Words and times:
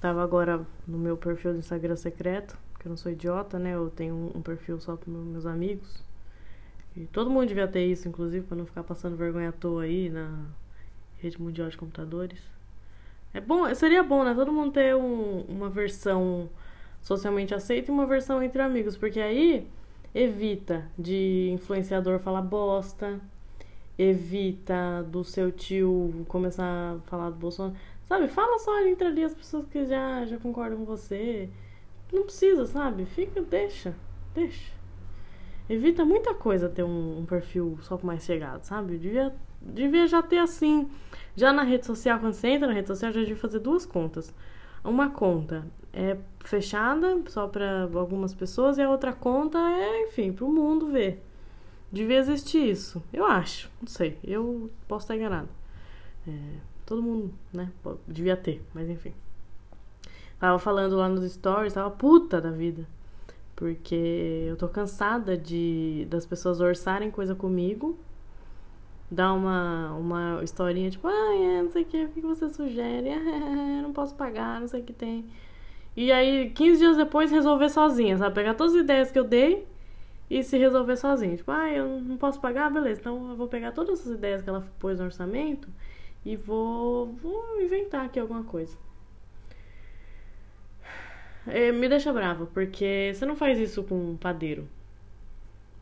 Tava 0.00 0.22
agora 0.22 0.66
no 0.86 0.96
meu 0.96 1.16
perfil 1.16 1.52
do 1.52 1.58
Instagram 1.58 1.94
secreto, 1.94 2.56
que 2.78 2.86
eu 2.86 2.90
não 2.90 2.96
sou 2.96 3.12
idiota, 3.12 3.58
né? 3.58 3.74
Eu 3.74 3.90
tenho 3.90 4.32
um, 4.34 4.40
perfil 4.40 4.80
só 4.80 4.96
para 4.96 5.10
meus 5.12 5.44
amigos. 5.44 6.02
E 6.96 7.04
todo 7.06 7.28
mundo 7.28 7.46
devia 7.46 7.68
ter 7.68 7.84
isso, 7.84 8.08
inclusive, 8.08 8.46
para 8.46 8.56
não 8.56 8.64
ficar 8.64 8.82
passando 8.82 9.14
vergonha 9.14 9.50
à 9.50 9.52
toa 9.52 9.82
aí 9.82 10.08
na 10.08 10.46
rede 11.18 11.40
mundial 11.40 11.68
de 11.68 11.76
computadores. 11.76 12.40
É 13.34 13.40
bom, 13.40 13.72
seria 13.74 14.02
bom, 14.02 14.24
né? 14.24 14.34
Todo 14.34 14.50
mundo 14.50 14.72
ter 14.72 14.96
um, 14.96 15.42
uma 15.42 15.68
versão 15.68 16.48
socialmente 17.02 17.54
aceita 17.54 17.90
e 17.90 17.94
uma 17.94 18.06
versão 18.06 18.42
entre 18.42 18.62
amigos, 18.62 18.96
porque 18.96 19.20
aí 19.20 19.68
evita 20.14 20.84
de 20.98 21.50
influenciador 21.52 22.18
falar 22.18 22.42
bosta, 22.42 23.20
evita 23.98 25.06
do 25.10 25.22
seu 25.22 25.52
tio 25.52 26.24
começar 26.26 26.64
a 26.64 26.98
falar 27.06 27.30
do 27.30 27.36
Bolsonaro. 27.36 27.76
Sabe, 28.10 28.26
fala 28.26 28.58
só 28.58 28.84
entre 28.88 29.06
ali 29.06 29.22
as 29.22 29.32
pessoas 29.32 29.68
que 29.68 29.86
já, 29.86 30.26
já 30.26 30.36
concordam 30.36 30.78
com 30.78 30.84
você. 30.84 31.48
Não 32.12 32.24
precisa, 32.24 32.66
sabe? 32.66 33.04
Fica, 33.04 33.40
deixa, 33.40 33.94
deixa. 34.34 34.72
Evita 35.68 36.04
muita 36.04 36.34
coisa 36.34 36.68
ter 36.68 36.82
um, 36.82 37.20
um 37.20 37.24
perfil 37.24 37.78
só 37.82 37.96
mais 38.02 38.24
chegado, 38.24 38.64
sabe? 38.64 38.98
Devia, 38.98 39.32
devia 39.62 40.08
já 40.08 40.20
ter 40.20 40.38
assim. 40.38 40.90
Já 41.36 41.52
na 41.52 41.62
rede 41.62 41.86
social, 41.86 42.18
quando 42.18 42.32
você 42.32 42.48
entra 42.48 42.66
na 42.66 42.74
rede 42.74 42.88
social, 42.88 43.12
já 43.12 43.20
devia 43.20 43.36
fazer 43.36 43.60
duas 43.60 43.86
contas. 43.86 44.34
Uma 44.82 45.10
conta 45.10 45.64
é 45.92 46.16
fechada 46.40 47.16
só 47.28 47.46
para 47.46 47.88
algumas 47.94 48.34
pessoas 48.34 48.76
e 48.76 48.82
a 48.82 48.90
outra 48.90 49.12
conta 49.12 49.56
é, 49.56 50.08
enfim, 50.08 50.32
para 50.32 50.44
o 50.44 50.52
mundo 50.52 50.88
ver. 50.90 51.22
Devia 51.92 52.18
existir 52.18 52.70
isso, 52.70 53.00
eu 53.12 53.24
acho, 53.24 53.70
não 53.80 53.86
sei, 53.88 54.18
eu 54.24 54.68
posso 54.88 55.04
estar 55.04 55.16
enganado. 55.16 55.48
É, 56.26 56.69
todo 56.90 57.04
mundo, 57.04 57.32
né, 57.52 57.70
devia 58.08 58.36
ter, 58.36 58.60
mas 58.74 58.90
enfim. 58.90 59.14
Tava 60.40 60.58
falando 60.58 60.96
lá 60.96 61.08
nos 61.08 61.30
stories, 61.32 61.72
tava 61.72 61.88
puta 61.88 62.40
da 62.40 62.50
vida. 62.50 62.84
Porque 63.54 64.46
eu 64.48 64.56
tô 64.56 64.66
cansada 64.66 65.36
de 65.36 66.04
das 66.10 66.26
pessoas 66.26 66.60
orçarem 66.60 67.08
coisa 67.08 67.32
comigo, 67.32 67.96
dar 69.08 69.32
uma, 69.34 69.92
uma 69.92 70.40
historinha 70.42 70.90
tipo, 70.90 71.06
ah, 71.06 71.62
não 71.62 71.70
sei 71.70 71.82
o 71.82 71.84
que, 71.84 72.04
o 72.06 72.08
que 72.08 72.20
você 72.22 72.48
sugere? 72.48 73.10
Não 73.82 73.92
posso 73.92 74.14
pagar, 74.14 74.60
não 74.60 74.68
sei 74.68 74.80
o 74.80 74.84
que 74.84 74.92
tem. 74.92 75.24
E 75.96 76.12
aí, 76.12 76.50
15 76.50 76.78
dias 76.78 76.96
depois, 76.96 77.30
resolver 77.30 77.68
sozinha, 77.68 78.16
sabe? 78.16 78.34
Pegar 78.34 78.54
todas 78.54 78.74
as 78.74 78.80
ideias 78.82 79.10
que 79.10 79.18
eu 79.18 79.24
dei 79.24 79.66
e 80.30 80.42
se 80.42 80.56
resolver 80.58 80.96
sozinha. 80.96 81.36
Tipo, 81.36 81.50
ah, 81.50 81.68
eu 81.70 82.00
não 82.00 82.16
posso 82.16 82.40
pagar, 82.40 82.70
beleza. 82.70 83.00
Então 83.00 83.30
eu 83.30 83.36
vou 83.36 83.48
pegar 83.48 83.72
todas 83.72 84.00
as 84.00 84.14
ideias 84.14 84.42
que 84.42 84.48
ela 84.48 84.66
pôs 84.78 84.98
no 84.98 85.06
orçamento 85.06 85.68
e 86.24 86.36
vou, 86.36 87.12
vou 87.14 87.60
inventar 87.60 88.06
aqui 88.06 88.18
alguma 88.18 88.44
coisa. 88.44 88.76
É, 91.46 91.72
me 91.72 91.88
deixa 91.88 92.12
brava, 92.12 92.46
porque 92.46 93.12
você 93.14 93.24
não 93.24 93.34
faz 93.34 93.58
isso 93.58 93.82
com 93.82 94.12
um 94.12 94.16
padeiro. 94.16 94.68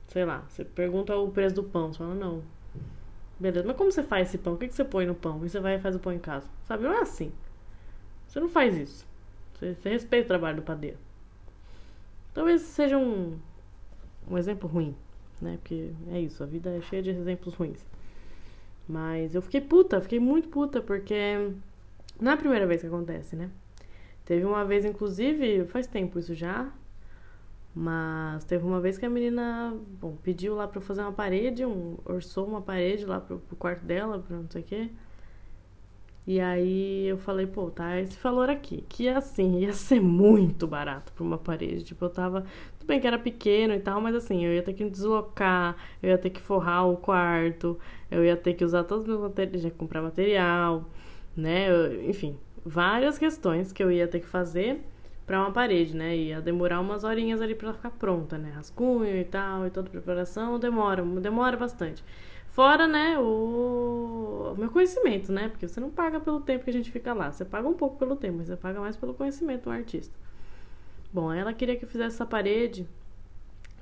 Sei 0.09 0.25
lá, 0.25 0.45
você 0.49 0.65
pergunta 0.65 1.17
o 1.17 1.31
preço 1.31 1.57
do 1.57 1.65
pão, 1.65 1.93
você 1.93 1.99
fala, 1.99 2.15
não. 2.15 2.43
Beleza, 3.39 3.67
mas 3.67 3.77
como 3.77 3.93
você 3.93 4.03
faz 4.03 4.29
esse 4.29 4.39
pão? 4.39 4.55
O 4.55 4.57
que, 4.57 4.69
que 4.69 4.75
você 4.75 4.85
põe 4.85 5.07
no 5.07 5.15
pão? 5.15 5.45
E 5.45 5.49
você 5.49 5.61
vai 5.61 5.77
e 5.77 5.81
faz 5.81 5.95
o 5.95 5.99
pão 5.99 6.13
em 6.13 6.19
casa. 6.19 6.49
Sabe, 6.65 6.85
não 6.85 6.93
é 6.93 7.01
assim. 7.01 7.33
Você 8.27 8.41
não 8.41 8.49
faz 8.49 8.77
isso. 8.77 9.07
Você, 9.55 9.75
você 9.75 9.91
respeita 9.91 10.27
o 10.27 10.29
trabalho 10.29 10.57
do 10.57 10.63
padeiro. 10.63 10.97
Talvez 12.33 12.63
seja 12.63 12.97
um, 12.97 13.39
um 14.31 14.39
exemplo 14.39 14.69
ruim, 14.69 14.95
né? 15.41 15.59
Porque 15.61 15.91
é 16.11 16.21
isso, 16.21 16.43
a 16.43 16.47
vida 16.47 16.71
é 16.71 16.81
cheia 16.81 17.03
de 17.03 17.11
exemplos 17.11 17.55
ruins. 17.55 17.85
Mas 18.89 19.35
eu 19.35 19.43
fiquei 19.43 19.61
puta, 19.61 20.01
fiquei 20.01 20.19
muito 20.19 20.49
puta, 20.49 20.81
porque 20.81 21.51
não 22.21 22.33
é 22.33 22.35
a 22.35 22.39
primeira 22.39 22.67
vez 22.67 22.81
que 22.81 22.87
acontece, 22.87 23.37
né? 23.37 23.51
Teve 24.25 24.45
uma 24.45 24.65
vez, 24.65 24.85
inclusive, 24.85 25.65
faz 25.67 25.87
tempo 25.87 26.19
isso 26.19 26.35
já, 26.35 26.71
mas 27.75 28.45
teve 28.45 28.65
uma 28.65 28.81
vez 28.81 28.99
que 28.99 29.07
a 29.07 29.11
menina, 29.11 29.77
bom, 30.01 30.17
pediu 30.23 30.55
lá 30.55 30.67
pra 30.67 30.81
fazer 30.81 31.03
uma 31.03 31.13
parede, 31.13 31.65
um, 31.65 31.97
orçou 32.05 32.47
uma 32.47 32.61
parede 32.61 33.05
lá 33.05 33.21
pro, 33.21 33.39
pro 33.39 33.57
quarto 33.57 33.85
dela, 33.85 34.19
pra 34.19 34.37
não 34.37 34.51
sei 34.51 34.63
o 34.63 34.65
quê. 34.65 34.91
E 36.29 36.41
aí 36.41 37.07
eu 37.07 37.17
falei, 37.17 37.47
pô, 37.47 37.71
tá 37.71 37.99
esse 37.99 38.19
valor 38.19 38.51
aqui, 38.51 38.85
que 38.87 39.09
assim, 39.09 39.61
ia 39.61 39.73
ser 39.73 39.99
muito 39.99 40.67
barato 40.67 41.11
pra 41.15 41.25
uma 41.25 41.39
parede. 41.39 41.83
Tipo, 41.83 42.05
eu 42.05 42.11
tava. 42.11 42.45
Tudo 42.79 42.87
bem 42.87 43.01
que 43.01 43.07
era 43.07 43.19
pequeno 43.19 43.73
e 43.73 43.81
tal, 43.81 43.99
mas 43.99 44.15
assim, 44.15 44.45
eu 44.45 44.53
ia 44.53 44.63
ter 44.63 44.75
que 44.75 44.85
me 44.85 44.91
deslocar, 44.91 45.75
eu 46.03 46.11
ia 46.11 46.19
ter 46.19 46.29
que 46.29 46.41
forrar 46.43 46.87
o 46.87 46.99
quarto, 46.99 47.79
eu 48.11 48.23
ia 48.23 48.37
ter 48.37 48.53
que 48.53 48.63
usar 48.63 48.85
todos 48.85 49.05
os 49.05 49.09
meus 49.09 49.23
materiais, 49.23 49.63
já 49.63 49.71
comprar 49.71 50.03
material, 50.03 50.85
né? 51.35 51.71
Eu, 51.71 52.11
enfim, 52.11 52.37
várias 52.63 53.17
questões 53.19 53.73
que 53.73 53.83
eu 53.83 53.91
ia 53.91 54.07
ter 54.07 54.21
que 54.21 54.27
fazer 54.27 54.83
para 55.27 55.41
uma 55.41 55.51
parede, 55.51 55.97
né? 55.97 56.15
Ia 56.15 56.43
demorar 56.43 56.81
umas 56.81 57.05
horinhas 57.05 57.41
ali 57.41 57.55
para 57.55 57.73
ficar 57.73 57.91
pronta, 57.93 58.37
né? 58.37 58.51
Rascunho 58.55 59.17
e 59.17 59.25
tal, 59.25 59.67
e 59.67 59.71
toda 59.71 59.89
a 59.89 59.91
preparação 59.91 60.59
demora, 60.59 61.03
demora 61.03 61.57
bastante. 61.57 62.05
Fora, 62.59 62.89
né, 62.89 63.17
o... 63.17 64.53
o 64.53 64.55
meu 64.59 64.69
conhecimento, 64.69 65.31
né? 65.31 65.49
Porque 65.49 65.69
você 65.69 65.79
não 65.79 65.91
paga 65.91 66.19
pelo 66.19 66.41
tempo 66.41 66.65
que 66.65 66.71
a 66.71 66.73
gente 66.73 66.91
fica 66.91 67.15
lá. 67.15 67.31
Você 67.31 67.45
paga 67.45 67.69
um 67.69 67.75
pouco 67.75 67.97
pelo 67.97 68.17
tempo, 68.17 68.39
mas 68.39 68.49
você 68.49 68.57
paga 68.57 68.81
mais 68.81 68.97
pelo 68.97 69.15
conhecimento 69.15 69.63
do 69.63 69.71
artista. 69.71 70.13
Bom, 71.13 71.33
ela 71.33 71.55
queria 71.55 71.77
que 71.77 71.85
eu 71.85 71.89
fizesse 71.89 72.17
essa 72.17 72.27
parede 72.27 72.85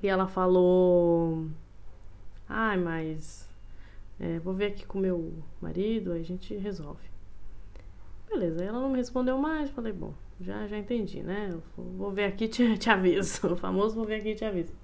e 0.03 0.07
ela 0.07 0.27
falou: 0.27 1.47
Ai, 2.47 2.77
mas 2.77 3.49
é, 4.21 4.39
vou 4.41 4.53
ver 4.53 4.67
aqui 4.67 4.85
com 4.85 4.99
meu 4.99 5.33
marido, 5.59 6.13
aí 6.13 6.21
a 6.21 6.25
gente 6.25 6.55
resolve. 6.55 7.09
Beleza, 8.29 8.63
ela 8.63 8.79
não 8.79 8.91
me 8.91 8.99
respondeu 8.99 9.39
mais. 9.39 9.71
Falei: 9.71 9.95
Bom, 9.95 10.13
já, 10.39 10.67
já 10.67 10.77
entendi, 10.77 11.23
né? 11.23 11.59
vou 11.79 12.11
ver 12.11 12.25
aqui 12.25 12.45
e 12.45 12.49
te, 12.53 12.77
te 12.77 12.91
aviso. 12.91 13.55
O 13.55 13.57
famoso 13.57 13.95
vou 13.95 14.05
ver 14.05 14.17
aqui 14.17 14.33
e 14.33 14.35
te 14.35 14.45
aviso. 14.45 14.75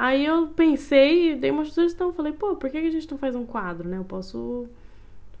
Aí 0.00 0.24
eu 0.24 0.46
pensei, 0.54 1.34
dei 1.34 1.50
uma 1.50 1.64
sugestão, 1.64 2.12
falei, 2.12 2.32
pô, 2.32 2.54
por 2.54 2.70
que 2.70 2.78
a 2.78 2.88
gente 2.88 3.10
não 3.10 3.18
faz 3.18 3.34
um 3.34 3.44
quadro, 3.44 3.88
né? 3.88 3.98
Eu 3.98 4.04
posso 4.04 4.68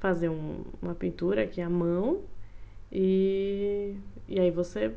fazer 0.00 0.28
um, 0.28 0.64
uma 0.82 0.96
pintura 0.96 1.44
aqui 1.44 1.60
à 1.60 1.70
mão 1.70 2.22
e, 2.90 3.94
e 4.28 4.40
aí 4.40 4.50
você 4.50 4.92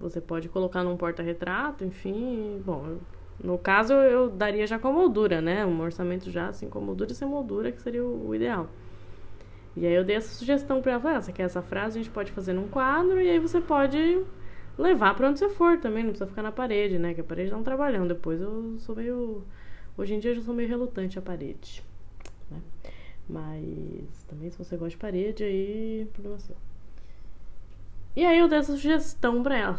você 0.00 0.18
pode 0.18 0.48
colocar 0.48 0.82
num 0.82 0.96
porta-retrato, 0.96 1.84
enfim, 1.84 2.62
bom, 2.64 2.96
no 3.42 3.58
caso 3.58 3.92
eu 3.92 4.30
daria 4.30 4.66
já 4.66 4.78
com 4.78 4.90
moldura, 4.92 5.42
né? 5.42 5.66
Um 5.66 5.78
orçamento 5.82 6.30
já 6.30 6.48
assim 6.48 6.70
com 6.70 6.80
moldura 6.80 7.12
e 7.12 7.14
sem 7.14 7.28
moldura, 7.28 7.70
que 7.72 7.82
seria 7.82 8.02
o, 8.02 8.28
o 8.28 8.34
ideal. 8.34 8.66
E 9.76 9.86
aí 9.86 9.92
eu 9.94 10.04
dei 10.04 10.16
essa 10.16 10.34
sugestão 10.34 10.80
para 10.80 10.92
ela, 10.92 11.18
ah, 11.18 11.20
você 11.20 11.32
quer 11.32 11.42
essa 11.42 11.60
frase, 11.60 11.98
a 11.98 12.02
gente 12.02 12.12
pode 12.12 12.32
fazer 12.32 12.54
num 12.54 12.68
quadro 12.68 13.20
e 13.20 13.28
aí 13.28 13.38
você 13.38 13.60
pode 13.60 14.24
levar 14.78 15.14
para 15.14 15.28
onde 15.28 15.38
você 15.38 15.48
for 15.48 15.78
também, 15.78 16.02
não 16.02 16.10
precisa 16.10 16.28
ficar 16.28 16.42
na 16.42 16.52
parede, 16.52 16.98
né? 16.98 17.14
Que 17.14 17.20
a 17.20 17.24
parede 17.24 17.50
dá 17.50 17.56
um 17.56 17.62
trabalhão. 17.62 18.06
Depois 18.06 18.40
eu 18.40 18.76
sou 18.78 18.94
meio. 18.96 19.44
Hoje 19.96 20.14
em 20.14 20.18
dia 20.18 20.32
eu 20.32 20.36
já 20.36 20.42
sou 20.42 20.54
meio 20.54 20.68
relutante 20.68 21.18
à 21.18 21.22
parede. 21.22 21.82
Né? 22.50 22.60
Mas 23.28 24.24
também 24.28 24.50
se 24.50 24.58
você 24.58 24.76
gosta 24.76 24.90
de 24.90 24.96
parede, 24.98 25.42
aí 25.44 26.08
problema 26.12 26.38
seu. 26.38 26.56
E 28.14 28.24
aí 28.24 28.38
eu 28.38 28.48
dei 28.48 28.58
essa 28.58 28.72
sugestão 28.72 29.42
pra 29.42 29.56
ela. 29.56 29.74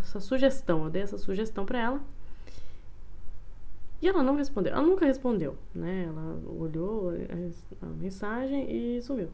Essa 0.00 0.20
sugestão, 0.20 0.84
eu 0.84 0.90
dei 0.90 1.02
essa 1.02 1.18
sugestão 1.18 1.64
pra 1.66 1.80
ela. 1.80 2.00
E 4.00 4.06
ela 4.06 4.22
não 4.22 4.36
respondeu. 4.36 4.72
Ela 4.72 4.82
nunca 4.82 5.04
respondeu, 5.04 5.56
né? 5.74 6.04
Ela 6.06 6.40
olhou 6.56 7.10
a 7.82 7.86
mensagem 7.86 8.70
e 8.70 9.02
sumiu. 9.02 9.28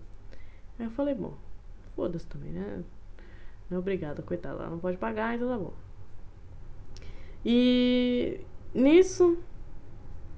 Aí 0.79 0.87
eu 0.87 0.91
falei, 0.91 1.15
bom, 1.15 1.37
foda-se 1.95 2.27
também, 2.27 2.51
né? 2.51 2.83
Não, 3.71 3.79
obrigada, 3.79 4.23
coitada, 4.23 4.61
ela 4.61 4.71
não 4.71 4.79
pode 4.79 4.97
pagar, 4.97 5.35
então 5.35 5.49
tá 5.49 5.59
bom. 5.59 5.73
E 7.45 8.41
nisso, 8.75 9.39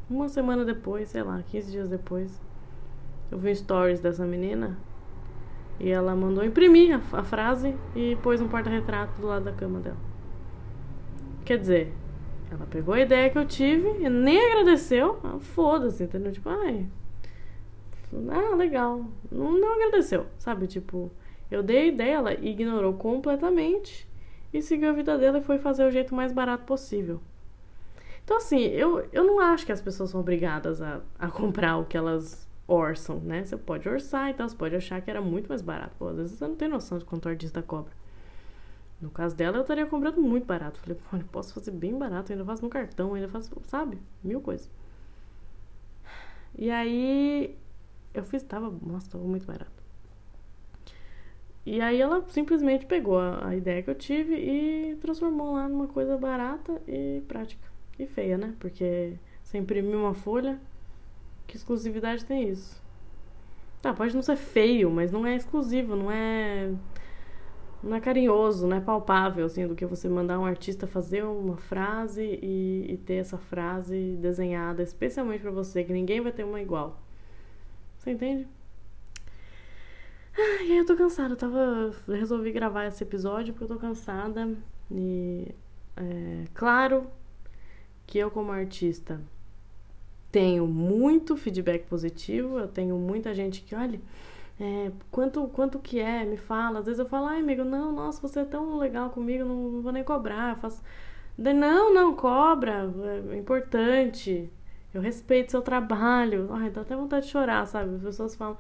uma 0.09 0.29
semana 0.29 0.65
depois, 0.65 1.09
sei 1.09 1.23
lá, 1.23 1.43
15 1.43 1.71
dias 1.71 1.89
depois, 1.89 2.41
eu 3.31 3.39
vi 3.39 3.55
stories 3.55 4.01
dessa 4.01 4.25
menina 4.25 4.79
e 5.79 5.91
ela 5.91 6.15
mandou 6.15 6.45
imprimir 6.45 6.95
a, 6.95 7.19
a 7.19 7.23
frase 7.23 7.77
e 7.95 8.17
pôs 8.17 8.41
um 8.41 8.49
porta-retrato 8.49 9.21
do 9.21 9.27
lado 9.27 9.45
da 9.45 9.53
cama 9.53 9.81
dela. 9.81 9.97
Quer 11.45 11.59
dizer, 11.59 11.93
ela 12.51 12.67
pegou 12.67 12.95
a 12.95 13.01
ideia 13.01 13.31
que 13.31 13.39
eu 13.39 13.47
tive 13.47 13.89
e 14.03 14.09
nem 14.09 14.41
agradeceu. 14.53 15.19
Ah, 15.23 15.39
foda-se, 15.39 16.05
entendeu? 16.05 16.33
Tipo, 16.33 16.49
ai. 16.49 16.87
Ah, 18.31 18.55
legal. 18.55 19.05
Não, 19.31 19.53
não 19.59 19.75
agradeceu, 19.75 20.27
sabe? 20.39 20.67
Tipo, 20.67 21.11
eu 21.51 21.63
dei 21.63 21.79
a 21.79 21.87
ideia, 21.87 22.15
ela 22.17 22.35
ignorou 22.35 22.95
completamente 22.95 24.09
e 24.53 24.63
seguiu 24.63 24.91
a 24.91 24.93
vida 24.93 25.17
dela 25.19 25.39
e 25.39 25.43
foi 25.43 25.59
fazer 25.59 25.85
o 25.85 25.91
jeito 25.91 26.15
mais 26.15 26.33
barato 26.33 26.65
possível. 26.65 27.21
Então, 28.25 28.39
assim, 28.39 28.63
eu, 28.63 29.07
eu 29.13 29.25
não 29.25 29.39
acho 29.39 29.65
que 29.65 29.73
as 29.73 29.81
pessoas 29.81 30.11
são 30.11 30.21
obrigadas 30.21 30.83
a, 30.83 31.01
a 31.19 31.29
comprar 31.31 31.77
o 31.77 31.85
que 31.85 31.97
elas 31.97 32.47
orçam, 32.67 33.21
né? 33.21 33.45
Você 33.45 33.57
pode 33.57 33.89
orçar, 33.89 34.31
então 34.31 34.49
você 34.49 34.57
pode 34.57 34.75
achar 34.75 35.01
que 35.01 35.09
era 35.09 35.21
muito 35.21 35.49
mais 35.49 35.63
barato. 35.63 35.95
Pô, 35.99 36.09
às 36.09 36.17
vezes 36.17 36.39
você 36.39 36.47
não 36.47 36.57
tem 36.57 36.69
noção 36.69 36.99
de 36.99 37.05
quanto 37.05 37.27
o 37.27 37.29
artista 37.29 37.63
cobra. 37.63 37.93
No 39.01 39.11
caso 39.11 39.37
dela, 39.37 39.59
eu 39.59 39.61
estaria 39.61 39.87
comprando 39.87 40.21
muito 40.21 40.47
barato. 40.47 40.81
Falei, 40.81 40.99
pô, 41.11 41.17
eu 41.17 41.25
posso 41.31 41.55
fazer 41.55 41.71
bem 41.71 41.97
barato, 41.97 42.33
ainda 42.33 42.45
faço 42.45 42.63
no 42.63 42.69
cartão, 42.69 43.15
ainda 43.15 43.29
faço, 43.29 43.53
sabe? 43.67 43.99
Mil 44.25 44.41
coisas. 44.41 44.69
E 46.59 46.71
aí, 46.71 47.57
eu 48.15 48.25
fiz, 48.25 48.43
tava, 48.43 48.71
nossa, 48.83 49.11
tava 49.11 49.25
muito 49.25 49.47
barato. 49.47 49.76
E 51.67 51.81
aí 51.81 52.01
ela 52.01 52.25
simplesmente 52.29 52.87
pegou 52.87 53.19
a, 53.19 53.49
a, 53.49 53.57
ideia 53.57 53.83
que 53.83 53.91
eu 53.91 53.95
tive 53.97 54.37
e 54.37 54.97
transformou 55.01 55.53
lá 55.55 55.69
numa 55.69 55.89
coisa 55.89 56.17
barata 56.17 56.81
e 56.87 57.21
prática. 57.27 57.67
E 57.99 58.07
feia, 58.07 58.39
né? 58.39 58.55
Porque 58.61 59.15
você 59.43 59.59
imprimir 59.59 59.97
uma 59.97 60.15
folha, 60.15 60.61
que 61.45 61.57
exclusividade 61.57 62.25
tem 62.25 62.49
isso? 62.49 62.81
Tá, 63.83 63.93
pode 63.93 64.15
não 64.15 64.23
ser 64.23 64.37
feio, 64.37 64.91
mas 64.91 65.11
não 65.11 65.27
é 65.27 65.35
exclusivo, 65.35 65.97
não 65.97 66.11
é 66.11 66.73
não 67.83 67.97
é 67.97 68.01
carinhoso, 68.01 68.67
não 68.67 68.77
é 68.77 68.81
palpável, 68.81 69.45
assim, 69.47 69.67
do 69.67 69.75
que 69.75 69.87
você 69.87 70.09
mandar 70.09 70.39
um 70.39 70.45
artista 70.45 70.87
fazer 70.87 71.25
uma 71.25 71.57
frase 71.57 72.39
e, 72.43 72.87
e 72.89 72.97
ter 72.97 73.15
essa 73.15 73.39
frase 73.39 74.17
desenhada 74.21 74.83
especialmente 74.83 75.43
para 75.43 75.51
você, 75.51 75.85
que 75.85 75.93
ninguém 75.93 76.21
vai 76.21 76.33
ter 76.33 76.45
uma 76.45 76.61
igual. 76.61 77.01
Você 77.99 78.13
entende? 78.13 78.49
Aí 80.37 80.77
eu 80.77 80.87
tô 80.87 80.97
cansada, 80.97 81.35
eu 81.35 81.37
tava. 81.37 81.93
Resolvi 82.09 82.53
gravar 82.53 82.87
esse 82.87 83.03
episódio 83.03 83.55
porque 83.55 83.65
eu 83.65 83.77
tô 83.77 83.81
cansada. 83.81 84.55
E. 84.91 85.49
É, 85.97 86.45
claro 86.55 87.07
que 88.07 88.19
eu, 88.19 88.31
como 88.31 88.53
artista, 88.53 89.21
tenho 90.31 90.67
muito 90.67 91.37
feedback 91.37 91.87
positivo, 91.87 92.59
eu 92.59 92.69
tenho 92.69 92.97
muita 92.97 93.35
gente 93.35 93.63
que, 93.63 93.75
olha 93.75 93.99
é, 94.59 94.91
quanto, 95.11 95.47
quanto 95.49 95.79
que 95.79 96.01
é? 96.01 96.25
Me 96.25 96.37
fala. 96.37 96.81
Às 96.81 96.87
vezes 96.87 96.99
eu 96.99 97.07
falo, 97.07 97.27
ai, 97.27 97.41
amigo, 97.41 97.65
não, 97.65 97.93
nossa, 97.93 98.21
você 98.21 98.41
é 98.41 98.45
tão 98.45 98.79
legal 98.79 99.11
comigo, 99.11 99.45
não, 99.45 99.71
não 99.71 99.83
vou 99.83 99.93
nem 99.93 100.05
cobrar. 100.05 100.55
Eu 100.55 100.57
faço... 100.57 100.83
Não, 101.39 101.93
não, 101.93 102.15
cobra, 102.15 102.91
é 103.31 103.37
importante. 103.37 104.51
Eu 104.95 105.03
respeito 105.03 105.51
seu 105.51 105.61
trabalho. 105.61 106.49
Ai, 106.53 106.71
dá 106.71 106.81
até 106.81 106.97
vontade 106.97 107.27
de 107.27 107.33
chorar, 107.33 107.67
sabe? 107.67 107.95
As 107.97 108.03
pessoas 108.03 108.35
falam, 108.35 108.57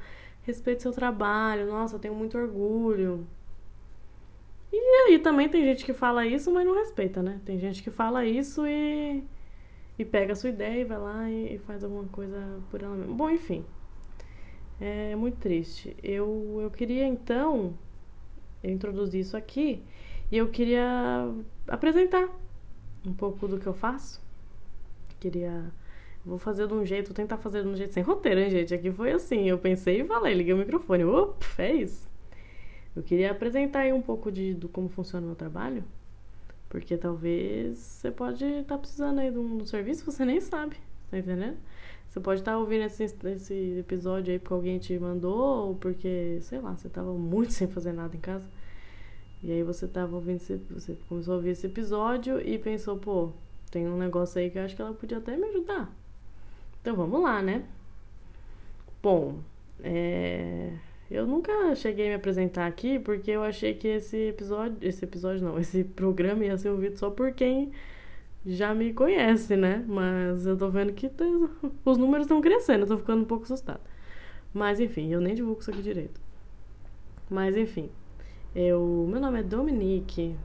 respeito 0.46 0.82
seu 0.82 0.92
trabalho, 0.92 1.66
nossa, 1.66 1.96
eu 1.96 1.98
tenho 1.98 2.14
muito 2.14 2.38
orgulho. 2.38 3.26
E 4.72 4.76
aí 5.08 5.18
também 5.18 5.48
tem 5.48 5.64
gente 5.64 5.84
que 5.84 5.92
fala 5.92 6.24
isso, 6.24 6.52
mas 6.52 6.64
não 6.64 6.74
respeita, 6.74 7.22
né? 7.22 7.40
Tem 7.44 7.58
gente 7.58 7.82
que 7.82 7.90
fala 7.90 8.24
isso 8.24 8.66
e, 8.66 9.24
e 9.98 10.04
pega 10.04 10.32
a 10.32 10.36
sua 10.36 10.50
ideia 10.50 10.80
e 10.80 10.84
vai 10.84 10.98
lá 10.98 11.30
e, 11.30 11.54
e 11.54 11.58
faz 11.58 11.82
alguma 11.82 12.04
coisa 12.04 12.60
por 12.70 12.82
ela 12.82 12.94
mesma. 12.94 13.14
Bom, 13.14 13.28
enfim. 13.28 13.64
É 14.80 15.16
muito 15.16 15.38
triste. 15.38 15.96
Eu, 16.02 16.58
eu 16.62 16.70
queria 16.70 17.06
então, 17.06 17.74
eu 18.62 18.70
isso 19.14 19.36
aqui 19.36 19.82
e 20.30 20.36
eu 20.36 20.48
queria 20.48 21.32
apresentar 21.66 22.28
um 23.04 23.12
pouco 23.12 23.48
do 23.48 23.58
que 23.58 23.66
eu 23.66 23.74
faço. 23.74 24.22
Queria. 25.18 25.72
Vou 26.26 26.38
fazer 26.38 26.66
de 26.66 26.74
um 26.74 26.84
jeito, 26.84 27.06
vou 27.06 27.14
tentar 27.14 27.36
fazer 27.36 27.62
de 27.62 27.68
um 27.68 27.76
jeito 27.76 27.94
sem 27.94 28.02
roteiro, 28.02 28.40
hein, 28.40 28.50
gente? 28.50 28.74
Aqui 28.74 28.90
foi 28.90 29.12
assim, 29.12 29.48
eu 29.48 29.58
pensei 29.58 30.00
e 30.00 30.04
falei, 30.04 30.34
liguei 30.34 30.52
o 30.52 30.56
microfone. 30.56 31.04
Opa, 31.04 31.46
é 31.58 31.72
isso. 31.72 32.10
Eu 32.96 33.02
queria 33.04 33.30
apresentar 33.30 33.80
aí 33.80 33.92
um 33.92 34.02
pouco 34.02 34.32
de, 34.32 34.52
do 34.52 34.68
como 34.68 34.88
funciona 34.88 35.24
o 35.24 35.28
meu 35.28 35.36
trabalho. 35.36 35.84
Porque 36.68 36.96
talvez 36.96 37.78
você 37.78 38.10
pode 38.10 38.44
estar 38.44 38.74
tá 38.74 38.78
precisando 38.78 39.20
aí 39.20 39.30
de 39.30 39.38
um, 39.38 39.58
de 39.58 39.62
um 39.62 39.66
serviço 39.66 40.04
que 40.04 40.10
você 40.10 40.24
nem 40.24 40.40
sabe. 40.40 40.76
Tá 41.12 41.16
entendendo? 41.16 41.58
Você 42.08 42.18
pode 42.18 42.40
estar 42.40 42.58
ouvindo 42.58 42.82
esse, 42.82 43.04
esse 43.04 43.78
episódio 43.78 44.32
aí 44.32 44.40
porque 44.40 44.54
alguém 44.54 44.78
te 44.80 44.98
mandou, 44.98 45.68
ou 45.68 45.74
porque, 45.76 46.38
sei 46.40 46.60
lá, 46.60 46.76
você 46.76 46.88
estava 46.88 47.12
muito 47.12 47.52
sem 47.54 47.68
fazer 47.68 47.92
nada 47.92 48.16
em 48.16 48.20
casa. 48.20 48.48
E 49.44 49.52
aí 49.52 49.62
você 49.62 49.86
tava 49.86 50.16
ouvindo 50.16 50.38
esse, 50.38 50.56
você 50.70 50.96
começou 51.08 51.34
a 51.34 51.36
ouvir 51.36 51.50
esse 51.50 51.66
episódio 51.66 52.40
e 52.40 52.58
pensou, 52.58 52.96
pô, 52.96 53.30
tem 53.70 53.86
um 53.86 53.96
negócio 53.96 54.40
aí 54.40 54.50
que 54.50 54.58
eu 54.58 54.64
acho 54.64 54.74
que 54.74 54.82
ela 54.82 54.92
podia 54.92 55.18
até 55.18 55.36
me 55.36 55.46
ajudar. 55.50 55.94
Então 56.86 56.94
vamos 56.94 57.20
lá, 57.20 57.42
né? 57.42 57.64
Bom, 59.02 59.40
é... 59.82 60.70
eu 61.10 61.26
nunca 61.26 61.74
cheguei 61.74 62.06
a 62.06 62.08
me 62.10 62.14
apresentar 62.14 62.64
aqui 62.68 63.00
porque 63.00 63.32
eu 63.32 63.42
achei 63.42 63.74
que 63.74 63.88
esse 63.88 64.28
episódio, 64.28 64.78
esse 64.80 65.04
episódio 65.04 65.42
não, 65.42 65.58
esse 65.58 65.82
programa 65.82 66.44
ia 66.44 66.56
ser 66.56 66.68
ouvido 66.68 66.96
só 66.96 67.10
por 67.10 67.32
quem 67.32 67.72
já 68.46 68.72
me 68.72 68.92
conhece, 68.94 69.56
né? 69.56 69.84
Mas 69.88 70.46
eu 70.46 70.56
tô 70.56 70.70
vendo 70.70 70.92
que 70.92 71.08
tá, 71.08 71.24
os 71.84 71.98
números 71.98 72.26
estão 72.26 72.40
crescendo, 72.40 72.84
eu 72.84 72.86
tô 72.86 72.98
ficando 72.98 73.22
um 73.22 73.26
pouco 73.26 73.42
assustada. 73.42 73.80
Mas 74.54 74.78
enfim, 74.78 75.12
eu 75.12 75.20
nem 75.20 75.34
divulgo 75.34 75.60
isso 75.60 75.72
aqui 75.72 75.82
direito. 75.82 76.20
Mas 77.28 77.56
enfim, 77.56 77.90
eu, 78.54 79.08
meu 79.10 79.20
nome 79.20 79.40
é 79.40 79.42
Dominique. 79.42 80.36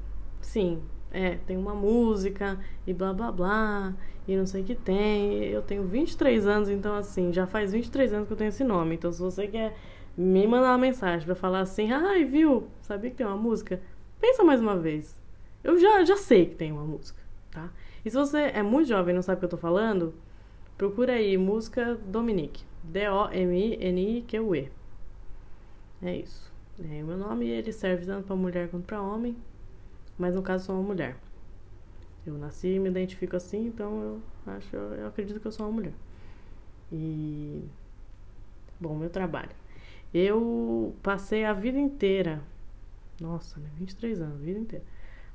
Sim, 0.42 0.82
é, 1.12 1.38
tem 1.46 1.58
uma 1.58 1.74
música 1.74 2.58
e 2.88 2.94
blá 2.94 3.13
blá 3.13 3.31
blá, 3.31 3.94
e 4.28 4.36
não 4.36 4.46
sei 4.46 4.62
o 4.62 4.66
que 4.66 4.75
tem. 4.75 5.44
Eu 5.46 5.62
tenho 5.62 5.84
23 5.84 6.48
anos, 6.48 6.69
então 6.69 6.96
assim, 6.96 7.34
já 7.34 7.46
faz 7.46 7.72
23 7.72 8.13
anos 8.13 8.28
que 8.28 8.34
eu 8.34 8.38
tenho 8.38 8.50
esse 8.50 8.63
nome. 8.63 8.96
Então 8.96 9.12
se 9.12 9.22
você 9.22 9.48
quer 9.48 9.75
me 10.18 10.46
mandar 10.48 10.69
uma 10.72 10.78
mensagem 10.78 11.25
para 11.25 11.36
falar 11.36 11.62
assim, 11.62 11.92
ai, 11.92 12.25
viu? 12.25 12.68
Sabia 12.81 13.10
que 13.10 13.18
tem 13.18 13.25
uma 13.25 13.38
música? 13.38 13.81
Pensa 14.19 14.44
mais 14.44 14.62
uma 14.62 14.78
vez. 14.78 15.19
Eu 15.63 15.78
já, 15.78 16.04
já 16.04 16.18
sei 16.18 16.46
que 16.48 16.56
tem 16.56 16.72
uma 16.72 16.84
música, 16.84 17.22
tá? 17.52 17.69
E 18.04 18.10
se 18.10 18.18
você 18.18 18.38
é 18.54 18.63
muito 18.63 18.88
jovem 18.88 19.13
e 19.13 19.16
não 19.16 19.22
sabe 19.22 19.38
o 19.38 19.40
que 19.40 19.46
eu 19.46 19.50
tô 19.50 19.58
falando, 19.58 20.13
procura 20.78 21.13
aí 21.13 21.38
música 21.38 21.96
Dominique. 22.06 22.63
D-O-M-I-N-I-Q-U-E. 22.84 24.72
É 26.02 26.16
isso. 26.16 26.52
É, 26.80 27.04
o 27.04 27.06
meu 27.06 27.18
nome 27.18 27.48
ele 27.48 27.72
serve 27.72 28.06
tanto 28.06 28.25
para 28.25 28.36
mulher 28.36 28.69
quanto 28.69 28.86
para 28.86 29.02
homem, 29.02 29.38
mas 30.22 30.36
no 30.36 30.44
caso 30.44 30.66
sou 30.66 30.76
uma 30.76 30.84
mulher. 30.84 31.18
Eu 32.24 32.38
nasci 32.38 32.76
e 32.76 32.80
me 32.80 32.90
identifico 32.90 33.36
assim, 33.36 33.66
então 33.66 34.00
eu 34.46 34.54
acho, 34.54 34.76
eu 34.76 35.08
acredito 35.08 35.40
que 35.40 35.48
eu 35.48 35.52
sou 35.52 35.66
uma 35.66 35.72
mulher. 35.72 35.94
E 36.92 37.64
bom, 38.80 38.96
meu 38.96 39.10
trabalho. 39.10 39.50
Eu 40.14 40.94
passei 41.02 41.44
a 41.44 41.54
vida 41.54 41.80
inteira, 41.80 42.40
nossa, 43.20 43.60
né, 43.60 43.68
23 43.80 44.22
anos, 44.22 44.40
vida 44.42 44.60
inteira. 44.60 44.86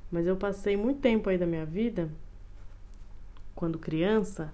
Mas 0.09 0.25
eu 0.25 0.37
passei 0.37 0.77
muito 0.77 1.01
tempo 1.01 1.29
aí 1.29 1.37
da 1.37 1.45
minha 1.45 1.65
vida 1.65 2.09
quando 3.53 3.77
criança, 3.77 4.53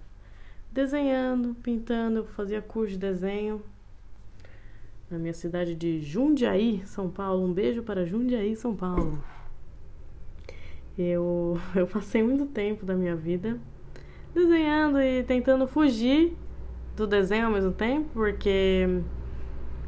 desenhando, 0.71 1.53
pintando, 1.61 2.19
eu 2.19 2.25
fazia 2.25 2.59
curso 2.59 2.93
de 2.93 2.97
desenho 2.97 3.61
na 5.11 5.19
minha 5.19 5.33
cidade 5.33 5.75
de 5.75 6.01
Jundiaí, 6.01 6.81
São 6.87 7.07
Paulo. 7.07 7.45
Um 7.45 7.53
beijo 7.53 7.83
para 7.83 8.03
Jundiaí, 8.03 8.55
São 8.55 8.75
Paulo. 8.75 9.23
Eu, 10.97 11.59
eu 11.75 11.87
passei 11.87 12.21
muito 12.23 12.45
tempo 12.45 12.85
da 12.85 12.95
minha 12.95 13.15
vida 13.15 13.59
desenhando 14.33 14.99
e 14.99 15.23
tentando 15.23 15.67
fugir 15.67 16.35
do 16.95 17.05
desenho 17.07 17.45
ao 17.45 17.51
mesmo 17.51 17.71
tempo, 17.71 18.09
porque 18.13 18.87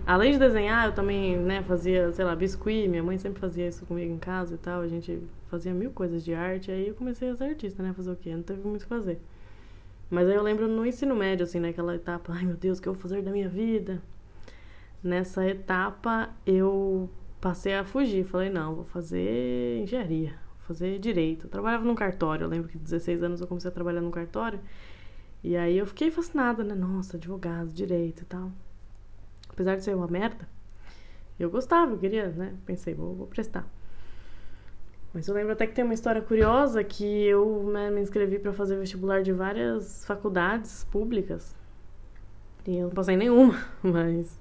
além 0.05 0.31
de 0.31 0.39
desenhar, 0.39 0.87
eu 0.87 0.93
também, 0.93 1.37
né, 1.37 1.63
fazia, 1.63 2.11
sei 2.11 2.25
lá, 2.25 2.35
biscuit, 2.35 2.87
minha 2.87 3.03
mãe 3.03 3.17
sempre 3.17 3.39
fazia 3.39 3.67
isso 3.67 3.85
comigo 3.85 4.13
em 4.13 4.17
casa 4.17 4.55
e 4.55 4.57
tal, 4.57 4.81
a 4.81 4.87
gente 4.87 5.19
fazia 5.49 5.73
mil 5.73 5.91
coisas 5.91 6.23
de 6.23 6.33
arte, 6.33 6.71
aí 6.71 6.87
eu 6.87 6.93
comecei 6.93 7.29
a 7.29 7.35
ser 7.35 7.45
artista, 7.45 7.81
né, 7.81 7.93
fazer 7.93 8.11
o 8.11 8.15
quê? 8.15 8.35
Não 8.35 8.43
teve 8.43 8.61
muito 8.67 8.81
o 8.81 8.83
que 8.83 8.89
fazer. 8.89 9.19
Mas 10.09 10.27
aí 10.27 10.35
eu 10.35 10.43
lembro 10.43 10.67
no 10.67 10.85
ensino 10.85 11.15
médio, 11.15 11.43
assim, 11.43 11.59
naquela 11.59 11.95
etapa, 11.95 12.33
ai 12.33 12.45
meu 12.45 12.55
Deus, 12.55 12.77
o 12.77 12.81
que 12.81 12.87
eu 12.87 12.93
vou 12.93 13.01
fazer 13.01 13.21
da 13.21 13.31
minha 13.31 13.49
vida? 13.49 14.01
Nessa 15.03 15.47
etapa, 15.47 16.29
eu 16.45 17.09
passei 17.39 17.75
a 17.75 17.83
fugir, 17.83 18.23
falei, 18.25 18.49
não, 18.49 18.75
vou 18.75 18.85
fazer 18.85 19.79
engenharia, 19.81 20.33
fazer 20.67 20.99
direito. 20.99 21.45
Eu 21.45 21.49
trabalhava 21.49 21.85
num 21.85 21.95
cartório, 21.95 22.45
eu 22.45 22.49
lembro 22.49 22.69
que 22.69 22.77
16 22.77 23.23
anos 23.23 23.41
eu 23.41 23.47
comecei 23.47 23.69
a 23.69 23.73
trabalhar 23.73 24.01
num 24.01 24.11
cartório, 24.11 24.59
e 25.43 25.55
aí 25.55 25.77
eu 25.77 25.85
fiquei 25.85 26.11
fascinada, 26.11 26.63
né, 26.63 26.73
nossa, 26.73 27.17
advogado, 27.17 27.71
direito 27.71 28.23
e 28.23 28.25
tal 28.25 28.51
apesar 29.55 29.75
de 29.77 29.83
ser 29.83 29.95
uma 29.95 30.07
merda, 30.07 30.47
eu 31.39 31.49
gostava, 31.49 31.93
eu 31.93 31.97
queria, 31.97 32.27
né? 32.27 32.53
Pensei, 32.65 32.93
vou, 32.93 33.15
vou 33.15 33.27
prestar. 33.27 33.67
Mas 35.13 35.27
eu 35.27 35.33
lembro 35.33 35.53
até 35.53 35.65
que 35.65 35.73
tem 35.73 35.83
uma 35.83 35.93
história 35.93 36.21
curiosa 36.21 36.83
que 36.83 37.05
eu 37.05 37.69
né, 37.71 37.89
me 37.89 38.01
inscrevi 38.01 38.37
para 38.37 38.51
fazer 38.51 38.77
vestibular 38.77 39.23
de 39.23 39.31
várias 39.31 40.05
faculdades 40.05 40.83
públicas. 40.91 41.55
E 42.67 42.77
eu 42.77 42.87
não 42.87 42.93
passei 42.93 43.15
nenhuma, 43.15 43.57
mas 43.81 44.39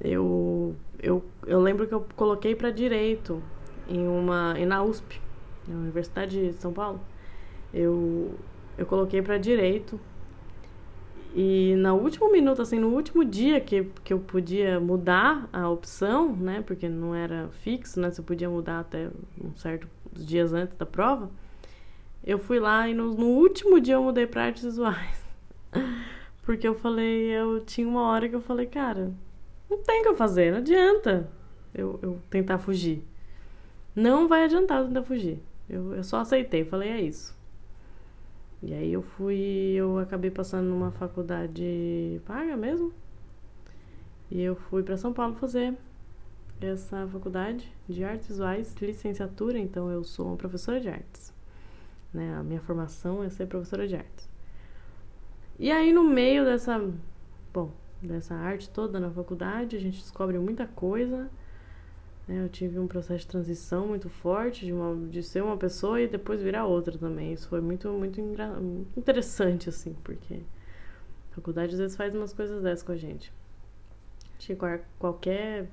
eu, 0.00 0.76
eu, 1.02 1.24
eu 1.46 1.60
lembro 1.60 1.86
que 1.86 1.94
eu 1.94 2.06
coloquei 2.14 2.54
para 2.54 2.70
direito 2.70 3.42
em 3.90 4.06
uma 4.06 4.54
em 4.56 4.64
na 4.64 4.82
USP, 4.82 5.20
na 5.68 5.76
Universidade 5.76 6.52
de 6.52 6.52
São 6.54 6.72
Paulo. 6.72 7.00
Eu, 7.74 8.34
eu 8.78 8.86
coloquei 8.86 9.20
para 9.20 9.36
direito 9.36 10.00
e 11.34 11.76
no 11.76 11.94
último 11.94 12.30
minuto, 12.30 12.60
assim, 12.60 12.78
no 12.78 12.88
último 12.88 13.24
dia 13.24 13.60
que, 13.60 13.84
que 14.02 14.12
eu 14.12 14.18
podia 14.18 14.80
mudar 14.80 15.48
a 15.52 15.68
opção, 15.68 16.34
né? 16.34 16.62
Porque 16.66 16.88
não 16.88 17.14
era 17.14 17.48
fixo, 17.62 18.00
né? 18.00 18.10
Você 18.10 18.20
podia 18.20 18.50
mudar 18.50 18.80
até 18.80 19.08
um 19.42 19.54
certo 19.56 19.88
dias 20.12 20.52
antes 20.52 20.76
da 20.76 20.84
prova. 20.84 21.30
Eu 22.24 22.38
fui 22.38 22.58
lá 22.58 22.88
e 22.88 22.94
no, 22.94 23.14
no 23.14 23.26
último 23.26 23.80
dia 23.80 23.94
eu 23.94 24.02
mudei 24.02 24.26
para 24.26 24.44
artes 24.44 24.64
visuais. 24.64 25.24
Porque 26.42 26.66
eu 26.66 26.74
falei, 26.74 27.30
eu 27.30 27.60
tinha 27.60 27.86
uma 27.86 28.02
hora 28.02 28.28
que 28.28 28.34
eu 28.34 28.40
falei, 28.40 28.66
cara, 28.66 29.12
não 29.70 29.78
tem 29.78 30.00
o 30.00 30.02
que 30.02 30.08
eu 30.08 30.16
fazer, 30.16 30.50
não 30.50 30.58
adianta 30.58 31.30
eu, 31.72 31.98
eu 32.02 32.18
tentar 32.28 32.58
fugir. 32.58 33.04
Não 33.94 34.28
vai 34.28 34.44
adiantar 34.44 34.84
tentar 34.86 35.02
fugir. 35.02 35.42
Eu, 35.68 35.94
eu 35.94 36.04
só 36.04 36.20
aceitei, 36.20 36.64
falei, 36.64 36.90
é 36.90 37.00
isso. 37.00 37.36
E 38.62 38.74
aí 38.74 38.92
eu 38.92 39.02
fui, 39.02 39.72
eu 39.74 39.98
acabei 39.98 40.30
passando 40.30 40.66
numa 40.66 40.90
faculdade 40.90 42.20
paga 42.26 42.56
mesmo. 42.56 42.92
E 44.30 44.40
eu 44.40 44.54
fui 44.54 44.82
para 44.82 44.96
São 44.96 45.12
Paulo 45.12 45.34
fazer. 45.34 45.76
essa 46.60 47.08
faculdade 47.08 47.72
de 47.88 48.04
artes 48.04 48.28
visuais, 48.28 48.74
licenciatura, 48.80 49.58
então 49.58 49.90
eu 49.90 50.04
sou 50.04 50.26
uma 50.26 50.36
professora 50.36 50.80
de 50.80 50.88
artes. 50.88 51.32
Né? 52.12 52.34
A 52.34 52.42
minha 52.42 52.60
formação 52.60 53.24
é 53.24 53.30
ser 53.30 53.46
professora 53.46 53.88
de 53.88 53.96
artes. 53.96 54.28
E 55.58 55.70
aí 55.70 55.92
no 55.92 56.04
meio 56.04 56.44
dessa, 56.44 56.78
bom, 57.52 57.72
dessa 58.02 58.34
arte 58.34 58.68
toda 58.70 59.00
na 59.00 59.10
faculdade, 59.10 59.76
a 59.76 59.80
gente 59.80 60.00
descobre 60.00 60.38
muita 60.38 60.66
coisa. 60.66 61.30
Né? 62.30 62.44
Eu 62.44 62.48
tive 62.48 62.78
um 62.78 62.86
processo 62.86 63.20
de 63.20 63.26
transição 63.26 63.88
muito 63.88 64.08
forte 64.08 64.64
de, 64.64 64.72
uma, 64.72 64.94
de 65.08 65.20
ser 65.20 65.42
uma 65.42 65.56
pessoa 65.56 66.00
e 66.00 66.06
depois 66.06 66.40
virar 66.40 66.64
outra 66.64 66.96
também. 66.96 67.32
Isso 67.32 67.48
foi 67.48 67.60
muito, 67.60 67.88
muito, 67.90 68.22
muito 68.22 68.86
interessante, 68.96 69.68
assim, 69.68 69.96
porque 70.04 70.34
a 71.32 71.34
faculdade 71.34 71.72
às 71.72 71.80
vezes 71.80 71.96
faz 71.96 72.14
umas 72.14 72.32
coisas 72.32 72.62
dessas 72.62 72.84
com 72.84 72.92
a 72.92 72.96
gente. 72.96 73.32
Acho 74.38 74.54
que 74.54 74.58
qualquer 74.98 75.68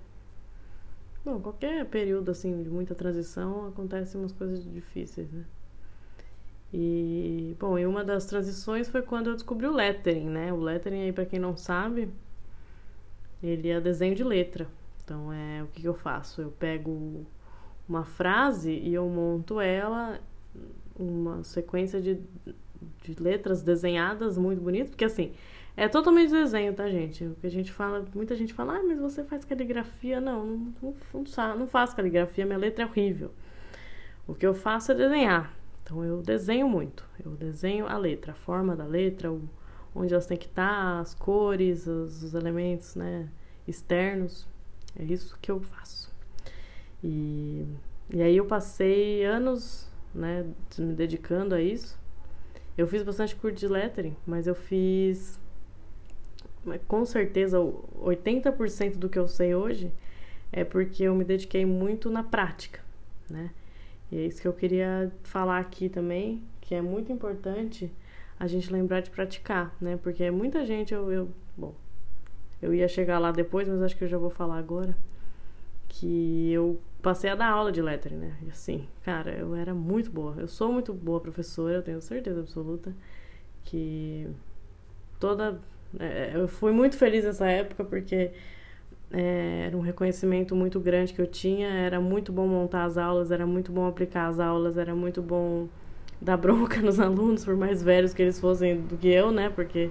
Bom, 1.23 1.41
qualquer 1.41 1.85
período 1.85 2.31
assim 2.31 2.63
de 2.63 2.69
muita 2.69 2.95
transição 2.95 3.67
acontecem 3.67 4.19
umas 4.19 4.31
coisas 4.31 4.63
difíceis, 4.63 5.29
né? 5.29 5.43
E, 6.73 7.53
bom, 7.59 7.77
e 7.77 7.85
uma 7.85 8.01
das 8.01 8.25
transições 8.25 8.87
foi 8.87 9.01
quando 9.01 9.29
eu 9.29 9.33
descobri 9.33 9.67
o 9.67 9.73
lettering, 9.73 10.29
né? 10.29 10.53
O 10.53 10.59
lettering 10.61 11.01
aí 11.01 11.11
para 11.11 11.25
quem 11.25 11.37
não 11.37 11.57
sabe, 11.57 12.09
ele 13.43 13.67
é 13.69 13.81
desenho 13.81 14.15
de 14.15 14.23
letra. 14.23 14.67
Então, 15.07 15.31
é 15.31 15.63
o 15.63 15.67
que, 15.67 15.83
que 15.83 15.87
eu 15.87 15.93
faço? 15.93 16.41
Eu 16.41 16.51
pego 16.51 17.25
uma 17.87 18.03
frase 18.03 18.73
e 18.73 18.93
eu 18.93 19.07
monto 19.07 19.61
ela 19.61 20.19
uma 20.99 21.45
sequência 21.45 22.01
de, 22.01 22.19
de 23.01 23.15
letras 23.17 23.63
desenhadas 23.63 24.37
muito 24.37 24.61
bonitas, 24.61 24.89
porque 24.89 25.05
assim, 25.05 25.31
é 25.77 25.87
totalmente 25.87 26.29
desenho, 26.29 26.73
tá, 26.73 26.89
gente? 26.89 27.23
O 27.23 27.35
que 27.35 27.47
a 27.47 27.49
gente 27.49 27.71
fala, 27.71 28.05
muita 28.13 28.35
gente 28.35 28.53
fala, 28.53 28.79
ah, 28.79 28.83
mas 28.83 28.99
você 28.99 29.23
faz 29.23 29.45
caligrafia. 29.45 30.19
Não, 30.19 30.45
não, 30.45 30.93
não, 31.13 31.57
não 31.57 31.67
faço 31.67 31.95
caligrafia, 31.95 32.45
minha 32.45 32.57
letra 32.57 32.83
é 32.83 32.85
horrível. 32.85 33.31
O 34.27 34.35
que 34.35 34.45
eu 34.45 34.53
faço 34.53 34.91
é 34.91 34.95
desenhar. 34.95 35.53
Então 35.83 36.03
eu 36.03 36.21
desenho 36.21 36.67
muito. 36.67 37.07
Eu 37.23 37.31
desenho 37.31 37.87
a 37.87 37.97
letra, 37.97 38.33
a 38.33 38.35
forma 38.35 38.75
da 38.75 38.83
letra, 38.83 39.31
o, 39.31 39.47
onde 39.95 40.13
elas 40.13 40.25
têm 40.25 40.35
que 40.35 40.47
estar, 40.47 40.99
as 40.99 41.13
cores, 41.13 41.87
os, 41.87 42.23
os 42.23 42.33
elementos 42.33 42.93
né, 42.93 43.29
externos. 43.65 44.45
É 44.99 45.03
isso 45.03 45.37
que 45.41 45.51
eu 45.51 45.59
faço. 45.61 46.11
E, 47.03 47.65
e 48.09 48.21
aí 48.21 48.35
eu 48.35 48.45
passei 48.45 49.23
anos 49.23 49.87
né, 50.13 50.45
me 50.77 50.93
dedicando 50.93 51.53
a 51.53 51.61
isso. 51.61 51.97
Eu 52.77 52.87
fiz 52.87 53.03
bastante 53.03 53.35
curso 53.35 53.57
de 53.57 53.67
lettering, 53.67 54.15
mas 54.25 54.47
eu 54.47 54.55
fiz 54.55 55.39
com 56.87 57.05
certeza 57.05 57.57
80% 57.59 58.97
do 58.97 59.07
que 59.07 59.17
eu 59.17 59.27
sei 59.27 59.55
hoje 59.55 59.91
é 60.51 60.63
porque 60.63 61.03
eu 61.03 61.15
me 61.15 61.23
dediquei 61.23 61.65
muito 61.65 62.09
na 62.09 62.23
prática, 62.23 62.81
né? 63.29 63.51
E 64.11 64.17
é 64.17 64.25
isso 64.25 64.41
que 64.41 64.47
eu 64.47 64.53
queria 64.53 65.11
falar 65.23 65.59
aqui 65.59 65.89
também, 65.89 66.41
que 66.61 66.73
é 66.73 66.81
muito 66.81 67.11
importante 67.11 67.91
a 68.39 68.47
gente 68.47 68.71
lembrar 68.71 69.01
de 69.01 69.09
praticar, 69.09 69.75
né? 69.81 69.97
Porque 70.01 70.29
muita 70.31 70.65
gente, 70.65 70.93
eu, 70.93 71.11
eu 71.11 71.29
bom, 71.57 71.73
eu 72.61 72.73
ia 72.73 72.87
chegar 72.87 73.19
lá 73.19 73.31
depois, 73.31 73.67
mas 73.67 73.81
acho 73.81 73.95
que 73.97 74.03
eu 74.03 74.07
já 74.07 74.17
vou 74.17 74.29
falar 74.29 74.57
agora, 74.57 74.95
que 75.87 76.51
eu 76.51 76.79
passei 77.01 77.29
a 77.29 77.35
dar 77.35 77.49
aula 77.49 77.71
de 77.71 77.81
lettering, 77.81 78.17
né? 78.17 78.37
E 78.45 78.49
assim, 78.49 78.87
cara, 79.03 79.31
eu 79.31 79.55
era 79.55 79.73
muito 79.73 80.11
boa. 80.11 80.35
Eu 80.37 80.47
sou 80.47 80.71
muito 80.71 80.93
boa 80.93 81.19
professora, 81.19 81.75
eu 81.75 81.83
tenho 81.83 82.01
certeza 82.01 82.39
absoluta 82.39 82.93
que 83.63 84.27
toda 85.19 85.59
é, 85.99 86.31
eu 86.35 86.47
fui 86.47 86.71
muito 86.71 86.97
feliz 86.97 87.23
nessa 87.25 87.47
época 87.47 87.83
porque 87.83 88.31
é, 89.11 89.63
era 89.67 89.77
um 89.77 89.81
reconhecimento 89.81 90.55
muito 90.55 90.79
grande 90.79 91.13
que 91.13 91.21
eu 91.21 91.27
tinha. 91.27 91.67
Era 91.67 91.99
muito 91.99 92.31
bom 92.31 92.47
montar 92.47 92.85
as 92.85 92.97
aulas, 92.97 93.31
era 93.31 93.45
muito 93.45 93.71
bom 93.71 93.87
aplicar 93.87 94.27
as 94.27 94.39
aulas, 94.39 94.77
era 94.77 94.95
muito 94.95 95.21
bom 95.21 95.67
dar 96.21 96.37
bronca 96.37 96.79
nos 96.81 96.99
alunos, 96.99 97.45
por 97.45 97.55
mais 97.55 97.81
velhos 97.83 98.13
que 98.13 98.21
eles 98.21 98.39
fossem 98.39 98.81
do 98.81 98.97
que 98.97 99.07
eu, 99.07 99.31
né? 99.31 99.49
Porque 99.49 99.89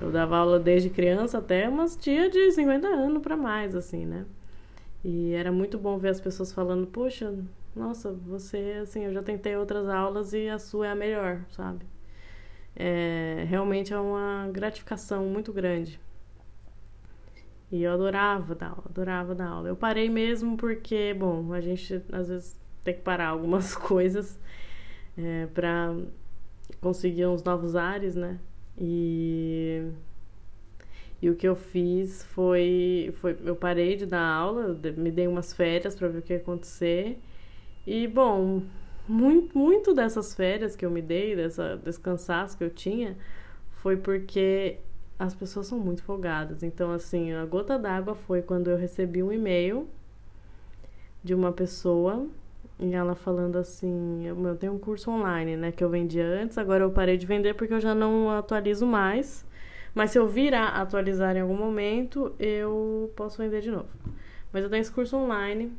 eu 0.00 0.10
dava 0.10 0.36
aula 0.36 0.58
desde 0.58 0.90
criança 0.90 1.38
até 1.38 1.68
umas 1.68 1.96
tia 1.96 2.30
de 2.30 2.50
50 2.52 2.86
anos 2.88 3.22
para 3.22 3.36
mais, 3.36 3.74
assim, 3.74 4.06
né? 4.06 4.26
E 5.04 5.32
era 5.32 5.52
muito 5.52 5.78
bom 5.78 5.98
ver 5.98 6.10
as 6.10 6.20
pessoas 6.20 6.52
falando, 6.52 6.86
poxa, 6.86 7.34
nossa, 7.74 8.12
você, 8.12 8.80
assim, 8.82 9.04
eu 9.04 9.12
já 9.12 9.22
tentei 9.22 9.56
outras 9.56 9.88
aulas 9.88 10.32
e 10.32 10.48
a 10.48 10.58
sua 10.58 10.88
é 10.88 10.90
a 10.90 10.94
melhor, 10.94 11.40
sabe? 11.50 11.84
é, 12.76 13.44
realmente 13.48 13.92
é 13.92 13.98
uma 13.98 14.48
gratificação 14.52 15.26
muito 15.26 15.52
grande. 15.52 16.00
E 17.70 17.82
eu 17.82 17.92
adorava 17.92 18.54
dar 18.54 18.70
aula, 18.70 18.84
adorava 18.86 19.34
dar 19.34 19.48
aula. 19.48 19.68
Eu 19.68 19.76
parei 19.76 20.08
mesmo 20.08 20.56
porque, 20.56 21.14
bom, 21.14 21.52
a 21.52 21.60
gente 21.60 22.02
às 22.12 22.28
vezes 22.28 22.58
tem 22.82 22.94
que 22.94 23.02
parar 23.02 23.28
algumas 23.28 23.74
coisas 23.76 24.38
é, 25.16 25.46
para 25.46 25.94
conseguir 26.80 27.26
uns 27.26 27.42
novos 27.44 27.76
ares, 27.76 28.16
né? 28.16 28.40
E, 28.80 29.90
e 31.20 31.28
o 31.28 31.36
que 31.36 31.46
eu 31.46 31.54
fiz 31.54 32.24
foi, 32.24 33.12
foi 33.20 33.36
eu 33.44 33.54
parei 33.54 33.94
de 33.96 34.06
dar 34.06 34.26
aula, 34.26 34.74
me 34.96 35.10
dei 35.10 35.28
umas 35.28 35.52
férias 35.52 35.94
para 35.94 36.08
ver 36.08 36.18
o 36.20 36.22
que 36.22 36.32
ia 36.32 36.38
acontecer. 36.38 37.18
E, 37.86 38.08
bom, 38.08 38.62
muito, 39.06 39.56
muito 39.58 39.94
dessas 39.94 40.34
férias 40.34 40.74
que 40.74 40.86
eu 40.86 40.90
me 40.90 41.02
dei, 41.02 41.36
dessa, 41.36 41.76
desse 41.76 42.00
cansaço 42.00 42.56
que 42.56 42.64
eu 42.64 42.70
tinha, 42.70 43.16
foi 43.82 43.96
porque 43.96 44.78
as 45.18 45.34
pessoas 45.34 45.66
são 45.66 45.78
muito 45.78 46.02
folgadas. 46.02 46.62
Então, 46.62 46.92
assim, 46.92 47.32
a 47.32 47.44
gota 47.44 47.78
d'água 47.78 48.14
foi 48.14 48.40
quando 48.40 48.70
eu 48.70 48.76
recebi 48.78 49.22
um 49.22 49.30
e-mail 49.32 49.88
de 51.22 51.34
uma 51.34 51.52
pessoa 51.52 52.26
e 52.80 52.94
ela 52.94 53.14
falando 53.14 53.56
assim: 53.56 54.26
eu 54.26 54.56
tenho 54.56 54.72
um 54.72 54.78
curso 54.78 55.10
online, 55.10 55.56
né, 55.56 55.70
que 55.70 55.84
eu 55.84 55.90
vendia 55.90 56.26
antes, 56.26 56.56
agora 56.58 56.84
eu 56.84 56.90
parei 56.90 57.16
de 57.16 57.26
vender 57.26 57.54
porque 57.54 57.74
eu 57.74 57.80
já 57.80 57.94
não 57.94 58.30
atualizo 58.30 58.86
mais. 58.86 59.44
Mas 59.94 60.12
se 60.12 60.18
eu 60.18 60.26
vir 60.26 60.54
a 60.54 60.68
atualizar 60.80 61.36
em 61.36 61.40
algum 61.40 61.56
momento, 61.56 62.32
eu 62.38 63.12
posso 63.16 63.38
vender 63.38 63.60
de 63.60 63.70
novo. 63.70 63.88
Mas 64.52 64.62
eu 64.62 64.70
tenho 64.70 64.80
esse 64.80 64.92
curso 64.92 65.16
online 65.16 65.72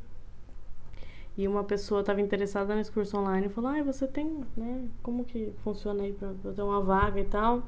e 1.36 1.48
uma 1.48 1.64
pessoa 1.64 2.00
estava 2.00 2.20
interessada 2.20 2.74
nesse 2.74 2.92
curso 2.92 3.16
online 3.16 3.46
e 3.46 3.50
falou: 3.50 3.70
Ah, 3.70 3.82
você 3.82 4.06
tem, 4.06 4.44
né? 4.56 4.88
Como 5.02 5.24
que 5.24 5.52
funciona 5.64 6.04
aí 6.04 6.12
para 6.12 6.52
ter 6.52 6.62
uma 6.62 6.80
vaga 6.80 7.20
e 7.20 7.24
tal? 7.24 7.62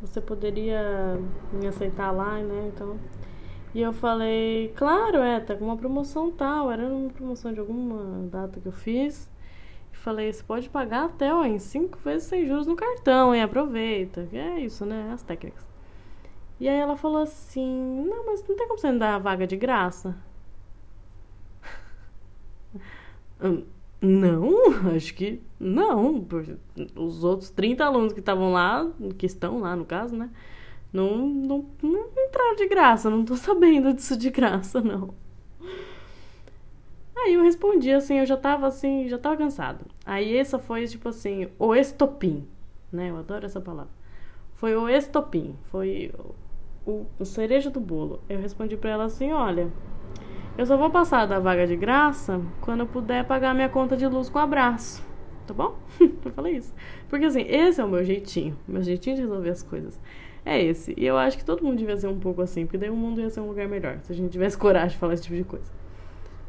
Você 0.00 0.20
poderia 0.20 1.18
me 1.52 1.66
aceitar 1.66 2.10
lá, 2.10 2.38
né? 2.38 2.72
Então. 2.74 2.96
E 3.74 3.80
eu 3.80 3.92
falei: 3.92 4.72
Claro, 4.76 5.18
é, 5.18 5.40
tá 5.40 5.54
com 5.56 5.64
uma 5.64 5.76
promoção 5.76 6.30
tal. 6.30 6.70
Era 6.70 6.84
uma 6.84 7.10
promoção 7.10 7.52
de 7.52 7.60
alguma 7.60 8.28
data 8.28 8.60
que 8.60 8.66
eu 8.66 8.72
fiz. 8.72 9.30
E 9.92 9.96
falei: 9.96 10.32
Você 10.32 10.42
pode 10.42 10.68
pagar 10.68 11.06
até 11.06 11.32
ó, 11.34 11.44
em 11.44 11.58
cinco 11.58 11.98
vezes 11.98 12.28
sem 12.28 12.46
juros 12.46 12.66
no 12.66 12.76
cartão, 12.76 13.34
hein? 13.34 13.42
Aproveita. 13.42 14.28
E 14.32 14.36
é 14.38 14.60
isso, 14.60 14.84
né? 14.84 15.10
As 15.12 15.22
técnicas. 15.22 15.64
E 16.58 16.68
aí 16.68 16.76
ela 16.78 16.96
falou 16.96 17.22
assim: 17.22 18.04
Não, 18.08 18.26
mas 18.26 18.46
não 18.46 18.56
tem 18.56 18.66
como 18.68 18.78
você 18.78 18.90
me 18.92 18.98
dar 18.98 19.16
a 19.16 19.18
vaga 19.18 19.46
de 19.46 19.56
graça? 19.56 20.16
Hum, 23.42 23.64
não, 24.02 24.50
acho 24.94 25.14
que 25.14 25.40
não. 25.58 26.26
Os 26.94 27.24
outros 27.24 27.50
30 27.50 27.84
alunos 27.84 28.12
que 28.12 28.20
estavam 28.20 28.52
lá, 28.52 28.90
que 29.18 29.26
estão 29.26 29.60
lá 29.60 29.76
no 29.76 29.84
caso, 29.84 30.16
né? 30.16 30.30
Não, 30.92 31.26
não, 31.26 31.64
não 31.82 32.08
entraram 32.18 32.56
de 32.56 32.66
graça, 32.66 33.08
não 33.08 33.24
tô 33.24 33.36
sabendo 33.38 33.92
disso 33.92 34.16
de 34.16 34.30
graça, 34.30 34.80
não. 34.80 35.14
Aí 37.16 37.34
eu 37.34 37.42
respondi 37.42 37.92
assim, 37.92 38.18
eu 38.18 38.26
já 38.26 38.36
tava 38.36 38.66
assim, 38.66 39.08
já 39.08 39.18
tava 39.18 39.36
cansado. 39.36 39.84
Aí 40.06 40.36
essa 40.36 40.58
foi 40.58 40.86
tipo 40.86 41.08
assim, 41.08 41.48
o 41.58 41.74
estopim, 41.74 42.46
né? 42.90 43.10
Eu 43.10 43.18
adoro 43.18 43.44
essa 43.44 43.60
palavra. 43.60 43.92
Foi 44.54 44.74
o 44.74 44.88
estopim, 44.88 45.54
foi 45.70 46.12
o, 46.86 47.06
o 47.18 47.24
cereja 47.24 47.70
do 47.70 47.80
bolo. 47.80 48.20
Eu 48.28 48.40
respondi 48.40 48.76
para 48.76 48.90
ela 48.90 49.04
assim, 49.04 49.32
olha, 49.32 49.70
eu 50.56 50.66
só 50.66 50.76
vou 50.76 50.90
passar 50.90 51.26
da 51.26 51.38
vaga 51.38 51.66
de 51.66 51.76
graça 51.76 52.40
quando 52.60 52.80
eu 52.80 52.86
puder 52.86 53.24
pagar 53.24 53.54
minha 53.54 53.68
conta 53.68 53.96
de 53.96 54.06
luz 54.06 54.28
com 54.28 54.38
abraço. 54.38 55.02
Tá 55.46 55.54
bom? 55.54 55.78
eu 56.00 56.30
falei 56.32 56.56
isso. 56.56 56.74
Porque 57.08 57.24
assim, 57.24 57.42
esse 57.42 57.80
é 57.80 57.84
o 57.84 57.88
meu 57.88 58.04
jeitinho. 58.04 58.56
Meu 58.66 58.82
jeitinho 58.82 59.16
de 59.16 59.22
resolver 59.22 59.50
as 59.50 59.62
coisas. 59.62 60.00
É 60.44 60.62
esse. 60.62 60.94
E 60.96 61.04
eu 61.04 61.16
acho 61.16 61.36
que 61.36 61.44
todo 61.44 61.62
mundo 61.62 61.78
devia 61.78 61.96
ser 61.96 62.06
um 62.06 62.18
pouco 62.18 62.42
assim, 62.42 62.64
porque 62.64 62.78
daí 62.78 62.90
o 62.90 62.96
mundo 62.96 63.20
ia 63.20 63.30
ser 63.30 63.40
um 63.40 63.48
lugar 63.48 63.68
melhor. 63.68 63.98
Se 64.02 64.12
a 64.12 64.14
gente 64.14 64.30
tivesse 64.30 64.56
coragem 64.58 64.90
de 64.90 64.96
falar 64.96 65.14
esse 65.14 65.22
tipo 65.24 65.36
de 65.36 65.44
coisa. 65.44 65.70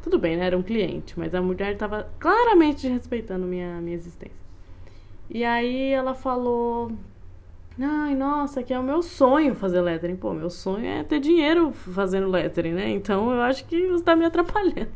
Tudo 0.02 0.18
bem, 0.18 0.36
né? 0.36 0.46
Era 0.46 0.58
um 0.58 0.62
cliente, 0.62 1.18
mas 1.18 1.34
a 1.34 1.40
mulher 1.40 1.72
estava 1.74 2.08
claramente 2.18 2.88
respeitando 2.88 3.46
minha, 3.46 3.80
minha 3.80 3.94
existência. 3.94 4.42
E 5.30 5.44
aí 5.44 5.92
ela 5.92 6.14
falou: 6.14 6.92
Ai, 7.80 8.14
nossa, 8.14 8.62
que 8.62 8.74
é 8.74 8.78
o 8.78 8.82
meu 8.82 9.00
sonho 9.00 9.54
fazer 9.54 9.80
lettering. 9.80 10.16
Pô, 10.16 10.34
meu 10.34 10.50
sonho 10.50 10.84
é 10.84 11.04
ter 11.04 11.20
dinheiro 11.20 11.72
fazendo 11.72 12.28
lettering, 12.28 12.72
né? 12.72 12.90
Então 12.90 13.32
eu 13.32 13.40
acho 13.40 13.64
que 13.66 13.86
você 13.88 14.02
tá 14.02 14.16
me 14.16 14.24
atrapalhando. 14.24 14.90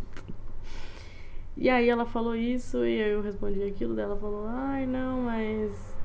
E 1.57 1.71
aí 1.71 1.89
ela 1.89 2.05
falou 2.05 2.37
isso 2.37 2.85
e 2.85 3.01
eu 3.01 3.23
respondi 3.23 3.63
aquilo 3.63 3.95
dela 3.95 4.17
falou: 4.17 4.47
"Ai, 4.47 4.85
não, 4.87 5.23
mas 5.23 5.96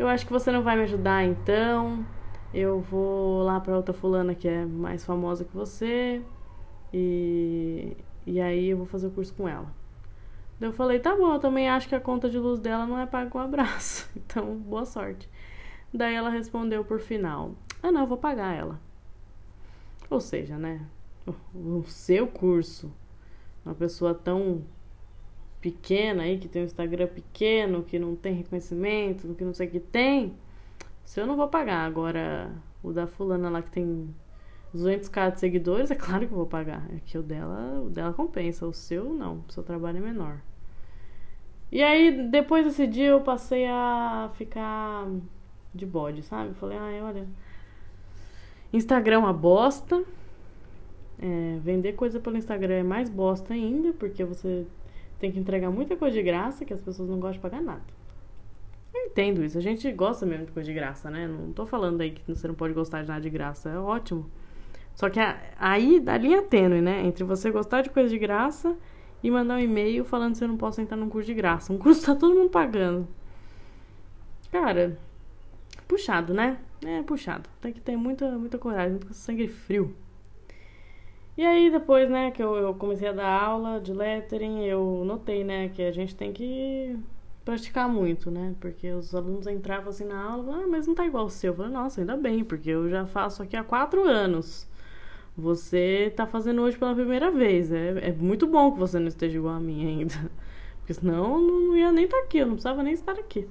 eu 0.00 0.08
acho 0.08 0.24
que 0.26 0.32
você 0.32 0.50
não 0.50 0.62
vai 0.62 0.76
me 0.76 0.84
ajudar 0.84 1.24
então. 1.24 2.06
Eu 2.54 2.80
vou 2.80 3.42
lá 3.42 3.60
para 3.60 3.76
outra 3.76 3.92
fulana 3.92 4.34
que 4.34 4.48
é 4.48 4.64
mais 4.64 5.04
famosa 5.04 5.44
que 5.44 5.54
você 5.54 6.22
e 6.92 7.94
E 8.26 8.40
aí 8.40 8.70
eu 8.70 8.78
vou 8.78 8.86
fazer 8.86 9.08
o 9.08 9.10
curso 9.10 9.34
com 9.34 9.46
ela. 9.46 9.70
Eu 10.58 10.72
falei, 10.72 10.98
tá 11.00 11.14
bom, 11.14 11.34
eu 11.34 11.38
também 11.38 11.68
acho 11.68 11.86
que 11.86 11.94
a 11.94 12.00
conta 12.00 12.30
de 12.30 12.38
luz 12.38 12.58
dela 12.60 12.86
não 12.86 12.98
é 12.98 13.04
paga 13.04 13.30
com 13.30 13.38
abraço. 13.40 14.10
Então, 14.16 14.56
boa 14.56 14.86
sorte. 14.86 15.28
Daí 15.92 16.14
ela 16.14 16.30
respondeu 16.30 16.82
por 16.82 16.98
final: 16.98 17.52
Ah, 17.82 17.92
não, 17.92 18.02
eu 18.02 18.06
vou 18.06 18.16
pagar 18.18 18.54
ela. 18.54 18.80
Ou 20.08 20.20
seja, 20.20 20.56
né? 20.56 20.80
O 21.54 21.82
seu 21.84 22.26
curso, 22.26 22.90
uma 23.64 23.74
pessoa 23.74 24.14
tão 24.14 24.62
pequena 25.60 26.22
aí, 26.22 26.38
que 26.38 26.48
tem 26.48 26.62
um 26.62 26.66
Instagram 26.66 27.06
pequeno, 27.08 27.82
que 27.82 27.98
não 27.98 28.16
tem 28.16 28.34
reconhecimento, 28.34 29.34
que 29.34 29.44
não 29.44 29.52
sei 29.54 29.68
o 29.68 29.70
que 29.70 29.80
tem, 29.80 30.34
se 31.04 31.20
eu 31.20 31.26
não 31.26 31.36
vou 31.36 31.48
pagar. 31.48 31.86
Agora, 31.86 32.50
o 32.82 32.92
da 32.92 33.06
fulana 33.06 33.50
lá 33.50 33.62
que 33.62 33.70
tem 33.70 34.14
200k 34.74 35.32
de 35.32 35.40
seguidores, 35.40 35.90
é 35.90 35.94
claro 35.94 36.26
que 36.26 36.32
eu 36.32 36.38
vou 36.38 36.46
pagar. 36.46 36.86
É 36.94 37.00
que 37.04 37.18
o 37.18 37.22
dela, 37.22 37.80
o 37.84 37.90
dela 37.90 38.12
compensa, 38.12 38.66
o 38.66 38.72
seu 38.72 39.12
não, 39.12 39.44
o 39.48 39.52
seu 39.52 39.62
trabalho 39.62 39.98
é 39.98 40.00
menor. 40.00 40.40
E 41.70 41.82
aí, 41.82 42.28
depois 42.28 42.64
desse 42.64 42.86
dia, 42.86 43.08
eu 43.08 43.20
passei 43.20 43.66
a 43.66 44.30
ficar 44.34 45.06
de 45.74 45.86
bode, 45.86 46.22
sabe? 46.22 46.54
Falei, 46.54 46.76
ai, 46.78 47.00
olha. 47.00 47.28
Instagram 48.72 49.16
é 49.16 49.18
uma 49.18 49.32
bosta. 49.32 50.02
É, 51.22 51.58
vender 51.60 51.92
coisa 51.92 52.18
pelo 52.18 52.36
Instagram 52.36 52.74
é 52.74 52.82
mais 52.82 53.10
bosta 53.10 53.52
ainda, 53.52 53.92
porque 53.92 54.24
você 54.24 54.66
tem 55.20 55.30
que 55.30 55.38
entregar 55.38 55.70
muita 55.70 55.96
coisa 55.96 56.16
de 56.16 56.22
graça 56.22 56.64
que 56.64 56.72
as 56.72 56.80
pessoas 56.80 57.08
não 57.08 57.20
gostam 57.20 57.34
de 57.34 57.40
pagar 57.40 57.62
nada. 57.62 57.82
Eu 58.92 59.06
entendo 59.06 59.44
isso, 59.44 59.56
a 59.58 59.60
gente 59.60 59.90
gosta 59.92 60.26
mesmo 60.26 60.46
de 60.46 60.52
coisa 60.52 60.66
de 60.66 60.74
graça, 60.74 61.10
né? 61.10 61.28
Não 61.28 61.52
tô 61.52 61.66
falando 61.66 62.00
aí 62.00 62.10
que 62.10 62.22
você 62.26 62.48
não 62.48 62.54
pode 62.54 62.72
gostar 62.72 63.02
de 63.02 63.08
nada 63.08 63.20
de 63.20 63.30
graça, 63.30 63.68
é 63.68 63.78
ótimo. 63.78 64.28
Só 64.94 65.08
que 65.08 65.20
aí 65.58 66.00
da 66.00 66.16
linha 66.16 66.42
tênue, 66.42 66.80
né? 66.80 67.02
Entre 67.06 67.22
você 67.22 67.50
gostar 67.50 67.82
de 67.82 67.90
coisa 67.90 68.08
de 68.08 68.18
graça 68.18 68.76
e 69.22 69.30
mandar 69.30 69.56
um 69.56 69.60
e-mail 69.60 70.04
falando 70.04 70.32
que 70.32 70.38
você 70.38 70.46
não 70.46 70.56
pode 70.56 70.80
entrar 70.80 70.96
num 70.96 71.08
curso 71.08 71.26
de 71.26 71.34
graça. 71.34 71.72
Um 71.72 71.78
curso 71.78 72.04
tá 72.06 72.14
todo 72.14 72.34
mundo 72.34 72.50
pagando. 72.50 73.06
Cara, 74.50 74.98
puxado, 75.86 76.34
né? 76.34 76.58
É 76.84 77.02
puxado. 77.02 77.48
Tem 77.60 77.72
que 77.72 77.80
ter 77.80 77.96
muita, 77.96 78.30
muita 78.38 78.58
coragem, 78.58 78.92
muito 78.92 79.12
sangue 79.14 79.46
frio. 79.46 79.94
E 81.40 81.46
aí 81.46 81.70
depois, 81.70 82.10
né, 82.10 82.30
que 82.30 82.42
eu, 82.42 82.54
eu 82.54 82.74
comecei 82.74 83.08
a 83.08 83.12
dar 83.12 83.42
aula 83.42 83.80
de 83.80 83.94
lettering, 83.94 84.62
eu 84.66 85.02
notei, 85.06 85.42
né, 85.42 85.70
que 85.70 85.80
a 85.80 85.90
gente 85.90 86.14
tem 86.14 86.34
que 86.34 86.94
praticar 87.42 87.88
muito, 87.88 88.30
né? 88.30 88.54
Porque 88.60 88.90
os 88.90 89.14
alunos 89.14 89.46
entravam 89.46 89.88
assim 89.88 90.04
na 90.04 90.22
aula, 90.22 90.64
ah, 90.64 90.66
mas 90.68 90.86
não 90.86 90.94
tá 90.94 91.06
igual 91.06 91.24
o 91.24 91.30
seu. 91.30 91.52
Eu 91.52 91.56
falei, 91.56 91.72
nossa, 91.72 92.02
ainda 92.02 92.14
bem, 92.14 92.44
porque 92.44 92.68
eu 92.68 92.90
já 92.90 93.06
faço 93.06 93.42
aqui 93.42 93.56
há 93.56 93.64
quatro 93.64 94.04
anos. 94.04 94.68
Você 95.34 96.12
tá 96.14 96.26
fazendo 96.26 96.60
hoje 96.60 96.76
pela 96.76 96.94
primeira 96.94 97.30
vez. 97.30 97.72
É, 97.72 98.10
é 98.10 98.12
muito 98.12 98.46
bom 98.46 98.72
que 98.72 98.78
você 98.78 98.98
não 98.98 99.08
esteja 99.08 99.38
igual 99.38 99.54
a 99.54 99.60
mim 99.60 99.86
ainda. 99.86 100.30
Porque 100.80 100.92
senão 100.92 101.36
eu 101.36 101.40
não 101.40 101.76
ia 101.78 101.90
nem 101.90 102.04
estar 102.04 102.18
tá 102.18 102.24
aqui, 102.24 102.36
eu 102.36 102.46
não 102.48 102.54
precisava 102.54 102.82
nem 102.82 102.92
estar 102.92 103.12
aqui. 103.12 103.48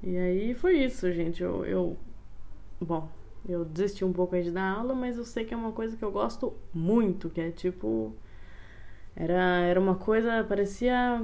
E 0.00 0.16
aí 0.16 0.54
foi 0.54 0.78
isso, 0.78 1.10
gente. 1.10 1.42
Eu, 1.42 1.64
eu. 1.64 1.96
Bom, 2.80 3.08
eu 3.48 3.64
desisti 3.64 4.04
um 4.04 4.12
pouco 4.12 4.34
aí 4.34 4.42
de 4.42 4.50
dar 4.50 4.76
aula, 4.76 4.94
mas 4.94 5.16
eu 5.16 5.24
sei 5.24 5.44
que 5.44 5.52
é 5.54 5.56
uma 5.56 5.72
coisa 5.72 5.96
que 5.96 6.04
eu 6.04 6.12
gosto 6.12 6.54
muito, 6.72 7.28
que 7.30 7.40
é 7.40 7.50
tipo. 7.50 8.14
Era, 9.16 9.60
era 9.60 9.80
uma 9.80 9.96
coisa, 9.96 10.44
parecia. 10.44 11.22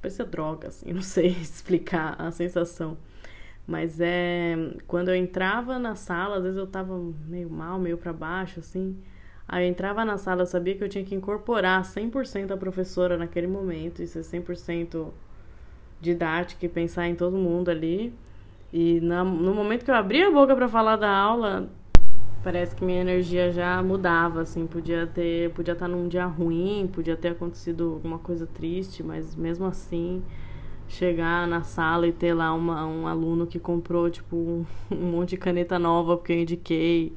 parecia 0.00 0.24
droga, 0.24 0.68
assim, 0.68 0.92
não 0.94 1.02
sei 1.02 1.28
explicar 1.28 2.16
a 2.20 2.30
sensação. 2.30 2.96
Mas 3.66 4.00
é. 4.00 4.56
Quando 4.86 5.08
eu 5.10 5.14
entrava 5.16 5.78
na 5.78 5.94
sala, 5.94 6.38
às 6.38 6.42
vezes 6.42 6.58
eu 6.58 6.66
tava 6.66 6.98
meio 7.26 7.50
mal, 7.50 7.78
meio 7.78 7.98
para 7.98 8.12
baixo, 8.12 8.60
assim. 8.60 8.96
Aí 9.46 9.64
eu 9.66 9.70
entrava 9.70 10.04
na 10.04 10.18
sala, 10.18 10.42
eu 10.42 10.46
sabia 10.46 10.76
que 10.76 10.84
eu 10.84 10.88
tinha 10.88 11.04
que 11.04 11.14
incorporar 11.14 11.82
100% 11.84 12.50
a 12.52 12.56
professora 12.56 13.16
naquele 13.16 13.46
momento, 13.46 14.02
e 14.02 14.06
ser 14.06 14.20
100% 14.20 15.10
didática 16.00 16.66
e 16.66 16.68
pensar 16.68 17.08
em 17.08 17.14
todo 17.14 17.36
mundo 17.36 17.70
ali. 17.70 18.14
E 18.72 19.00
na, 19.00 19.24
no 19.24 19.54
momento 19.54 19.84
que 19.84 19.90
eu 19.90 19.94
abri 19.94 20.22
a 20.22 20.30
boca 20.30 20.54
para 20.54 20.68
falar 20.68 20.96
da 20.96 21.10
aula, 21.10 21.70
parece 22.42 22.76
que 22.76 22.84
minha 22.84 23.00
energia 23.00 23.50
já 23.50 23.82
mudava, 23.82 24.42
assim, 24.42 24.66
podia 24.66 25.06
ter, 25.06 25.50
podia 25.52 25.72
estar 25.72 25.88
num 25.88 26.06
dia 26.08 26.26
ruim, 26.26 26.88
podia 26.92 27.16
ter 27.16 27.28
acontecido 27.28 27.94
alguma 27.94 28.18
coisa 28.18 28.46
triste, 28.46 29.02
mas 29.02 29.34
mesmo 29.34 29.66
assim, 29.66 30.22
chegar 30.86 31.46
na 31.46 31.62
sala 31.62 32.06
e 32.06 32.12
ter 32.12 32.34
lá 32.34 32.52
uma, 32.52 32.86
um 32.86 33.06
aluno 33.06 33.46
que 33.46 33.58
comprou, 33.58 34.10
tipo, 34.10 34.36
um, 34.36 34.66
um 34.92 35.10
monte 35.12 35.30
de 35.30 35.36
caneta 35.38 35.78
nova 35.78 36.16
porque 36.16 36.32
eu 36.32 36.40
indiquei, 36.40 37.14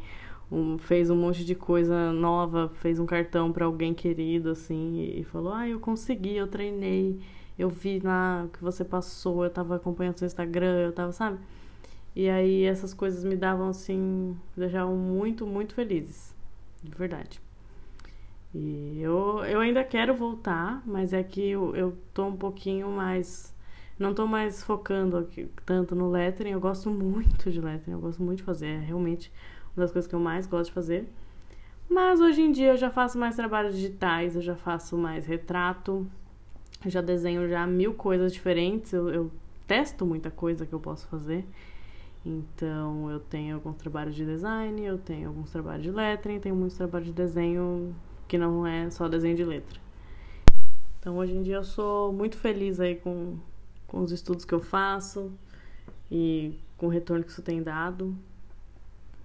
um, 0.50 0.78
fez 0.78 1.10
um 1.10 1.16
monte 1.16 1.46
de 1.46 1.56
coisa 1.56 2.12
nova, 2.14 2.70
fez 2.76 3.00
um 3.00 3.06
cartão 3.06 3.52
para 3.52 3.66
alguém 3.66 3.94
querido, 3.94 4.50
assim, 4.52 5.00
e, 5.00 5.22
e 5.22 5.24
falou, 5.26 5.54
ah, 5.54 5.68
eu 5.68 5.80
consegui, 5.80 6.36
eu 6.36 6.48
treinei 6.48 7.20
eu 7.58 7.70
vi 7.70 8.00
lá 8.00 8.48
que 8.54 8.64
você 8.64 8.84
passou, 8.84 9.44
eu 9.44 9.50
tava 9.50 9.76
acompanhando 9.76 10.18
seu 10.18 10.26
Instagram, 10.26 10.86
eu 10.86 10.94
tava, 10.94 11.12
sabe? 11.12 11.40
E 12.16 12.30
aí 12.30 12.64
essas 12.64 12.94
coisas 12.94 13.24
me 13.24 13.36
davam 13.36 13.70
assim, 13.70 13.98
me 13.98 14.38
deixavam 14.58 14.96
muito, 14.96 15.48
muito 15.48 15.74
felizes. 15.74 16.36
De 16.84 16.96
verdade. 16.96 17.42
E 18.54 19.00
eu, 19.02 19.44
eu 19.46 19.60
ainda 19.62 19.84
quero 19.84 20.14
voltar, 20.14 20.82
mas 20.86 21.14
é 21.14 21.24
que 21.24 21.52
eu, 21.52 21.76
eu 21.76 21.98
tô 22.14 22.26
um 22.26 22.36
pouquinho 22.36 22.90
mais. 22.90 23.56
Não 23.98 24.14
tô 24.14 24.26
mais 24.28 24.64
focando 24.64 25.16
aqui, 25.18 25.50
tanto 25.66 25.96
no 25.96 26.10
lettering. 26.10 26.52
Eu 26.52 26.60
gosto 26.60 26.90
muito 26.90 27.50
de 27.52 27.62
lettering, 27.62 27.94
eu 27.94 28.02
gosto 28.02 28.22
muito 28.22 28.40
de 28.40 28.44
fazer. 28.44 28.68
É 28.68 28.80
realmente 28.80 29.32
uma 29.76 29.84
das 29.84 29.92
coisas 29.92 30.10
que 30.10 30.16
eu 30.16 30.20
mais 30.20 30.48
gosto 30.48 30.66
de 30.66 30.74
fazer. 30.74 31.08
Mas 31.90 32.20
hoje 32.20 32.42
em 32.42 32.52
dia 32.52 32.72
eu 32.72 32.78
já 32.78 32.90
faço 32.90 33.18
mais 33.18 33.36
trabalhos 33.36 33.76
digitais, 33.76 34.36
eu 34.36 34.42
já 34.42 34.56
faço 34.56 34.98
mais 34.98 35.26
retrato, 35.26 36.08
já 36.86 37.02
desenho 37.02 37.48
já 37.48 37.66
mil 37.68 37.94
coisas 37.94 38.34
diferentes, 38.34 38.94
eu, 38.94 39.10
eu 39.10 39.32
testo 39.68 40.06
muita 40.06 40.32
coisa 40.32 40.66
que 40.66 40.74
eu 40.74 40.80
posso 40.80 41.08
fazer. 41.08 41.46
Então, 42.26 43.10
eu 43.10 43.20
tenho 43.20 43.56
alguns 43.56 43.78
trabalhos 43.78 44.16
de 44.16 44.26
design, 44.26 44.84
eu 44.84 44.98
tenho 44.98 45.30
alguns 45.30 45.52
trabalhos 45.52 45.84
de 45.84 45.92
lettering, 45.92 46.40
tenho 46.40 46.56
muitos 46.56 46.78
trabalhos 46.78 47.08
de 47.08 47.14
desenho 47.14 47.96
que 48.28 48.38
não 48.38 48.66
é 48.66 48.90
só 48.90 49.08
desenho 49.08 49.36
de 49.36 49.44
letra. 49.44 49.80
Então, 51.00 51.18
hoje 51.18 51.34
em 51.34 51.42
dia 51.42 51.56
eu 51.56 51.64
sou 51.64 52.14
muito 52.14 52.38
feliz 52.38 52.80
aí 52.80 52.96
com, 52.96 53.38
com 53.88 54.02
os 54.02 54.12
estudos 54.12 54.46
que 54.46 54.54
eu 54.54 54.62
faço 54.62 55.32
e 56.12 56.60
com 56.78 56.86
o 56.86 56.90
retorno 56.90 57.24
que 57.24 57.32
isso 57.32 57.42
tem 57.42 57.64
dado. 57.64 58.16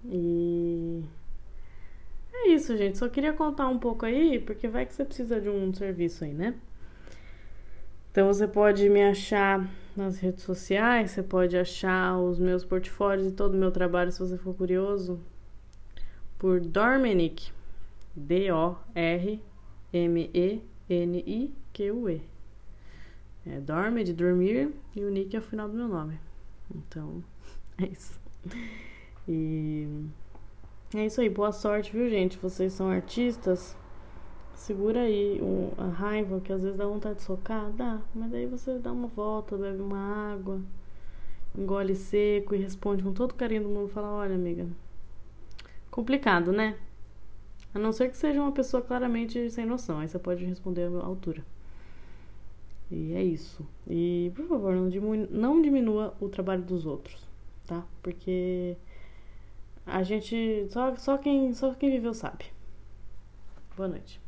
E 0.03 1.03
é 2.33 2.49
isso, 2.49 2.75
gente. 2.75 2.97
Só 2.97 3.07
queria 3.07 3.33
contar 3.33 3.67
um 3.67 3.77
pouco 3.77 4.05
aí, 4.05 4.39
porque 4.39 4.67
vai 4.67 4.85
que 4.85 4.93
você 4.93 5.05
precisa 5.05 5.39
de 5.39 5.49
um 5.49 5.73
serviço 5.73 6.23
aí, 6.23 6.33
né? 6.33 6.55
Então 8.11 8.27
você 8.27 8.47
pode 8.47 8.89
me 8.89 9.03
achar 9.03 9.69
nas 9.95 10.19
redes 10.19 10.43
sociais, 10.43 11.11
você 11.11 11.23
pode 11.23 11.57
achar 11.57 12.17
os 12.17 12.39
meus 12.39 12.63
portfólios 12.63 13.27
e 13.27 13.31
todo 13.31 13.55
o 13.55 13.57
meu 13.57 13.71
trabalho 13.71 14.11
se 14.11 14.19
você 14.19 14.37
for 14.37 14.53
curioso 14.53 15.19
por 16.37 16.59
Dormenic, 16.59 17.51
D-O-R-M-E-N-I-Q-U-E. 18.15 19.41
É 23.45 23.61
Dorme 23.61 24.03
de 24.03 24.13
dormir 24.13 24.73
e 24.95 25.03
o 25.03 25.09
Nick 25.09 25.35
é 25.35 25.39
o 25.39 25.41
final 25.41 25.69
do 25.69 25.75
meu 25.75 25.87
nome. 25.87 26.19
Então, 26.75 27.23
é 27.81 27.85
isso. 27.85 28.19
E 29.27 29.87
é 30.93 31.05
isso 31.05 31.21
aí, 31.21 31.29
boa 31.29 31.51
sorte, 31.51 31.91
viu, 31.91 32.09
gente? 32.09 32.37
Vocês 32.37 32.73
são 32.73 32.89
artistas 32.89 33.75
segura 34.57 35.01
aí 35.01 35.39
um, 35.41 35.71
a 35.77 35.87
raiva, 35.87 36.41
que 36.41 36.51
às 36.51 36.61
vezes 36.61 36.77
dá 36.77 36.85
vontade 36.85 37.15
de 37.15 37.21
socar, 37.21 37.71
dá, 37.71 38.01
mas 38.13 38.31
daí 38.31 38.45
você 38.45 38.77
dá 38.79 38.91
uma 38.91 39.07
volta, 39.07 39.55
bebe 39.55 39.81
uma 39.81 40.33
água, 40.33 40.59
engole 41.57 41.95
seco 41.95 42.55
e 42.55 42.57
responde 42.57 43.03
com 43.03 43.13
todo 43.13 43.33
carinho 43.35 43.63
do 43.63 43.69
mundo, 43.69 43.87
fala, 43.89 44.09
olha 44.09 44.35
amiga, 44.35 44.67
complicado, 45.89 46.51
né? 46.51 46.77
A 47.73 47.79
não 47.79 47.91
ser 47.91 48.09
que 48.09 48.17
seja 48.17 48.41
uma 48.41 48.51
pessoa 48.51 48.81
claramente 48.81 49.49
sem 49.51 49.65
noção, 49.65 49.99
aí 49.99 50.07
você 50.07 50.17
pode 50.17 50.43
responder 50.43 50.83
à 50.83 51.05
altura. 51.05 51.45
E 52.89 53.13
é 53.13 53.23
isso. 53.23 53.65
E, 53.87 54.31
por 54.35 54.47
favor, 54.47 54.73
não 54.73 54.89
diminua, 54.89 55.27
não 55.29 55.61
diminua 55.61 56.15
o 56.19 56.29
trabalho 56.29 56.63
dos 56.63 56.85
outros, 56.85 57.27
tá? 57.65 57.85
Porque 58.01 58.77
a 59.85 60.03
gente. 60.03 60.67
Só, 60.69 60.95
só, 60.95 61.17
quem, 61.17 61.53
só 61.53 61.73
quem 61.73 61.91
viveu 61.91 62.13
sabe. 62.13 62.45
Boa 63.75 63.89
noite. 63.89 64.21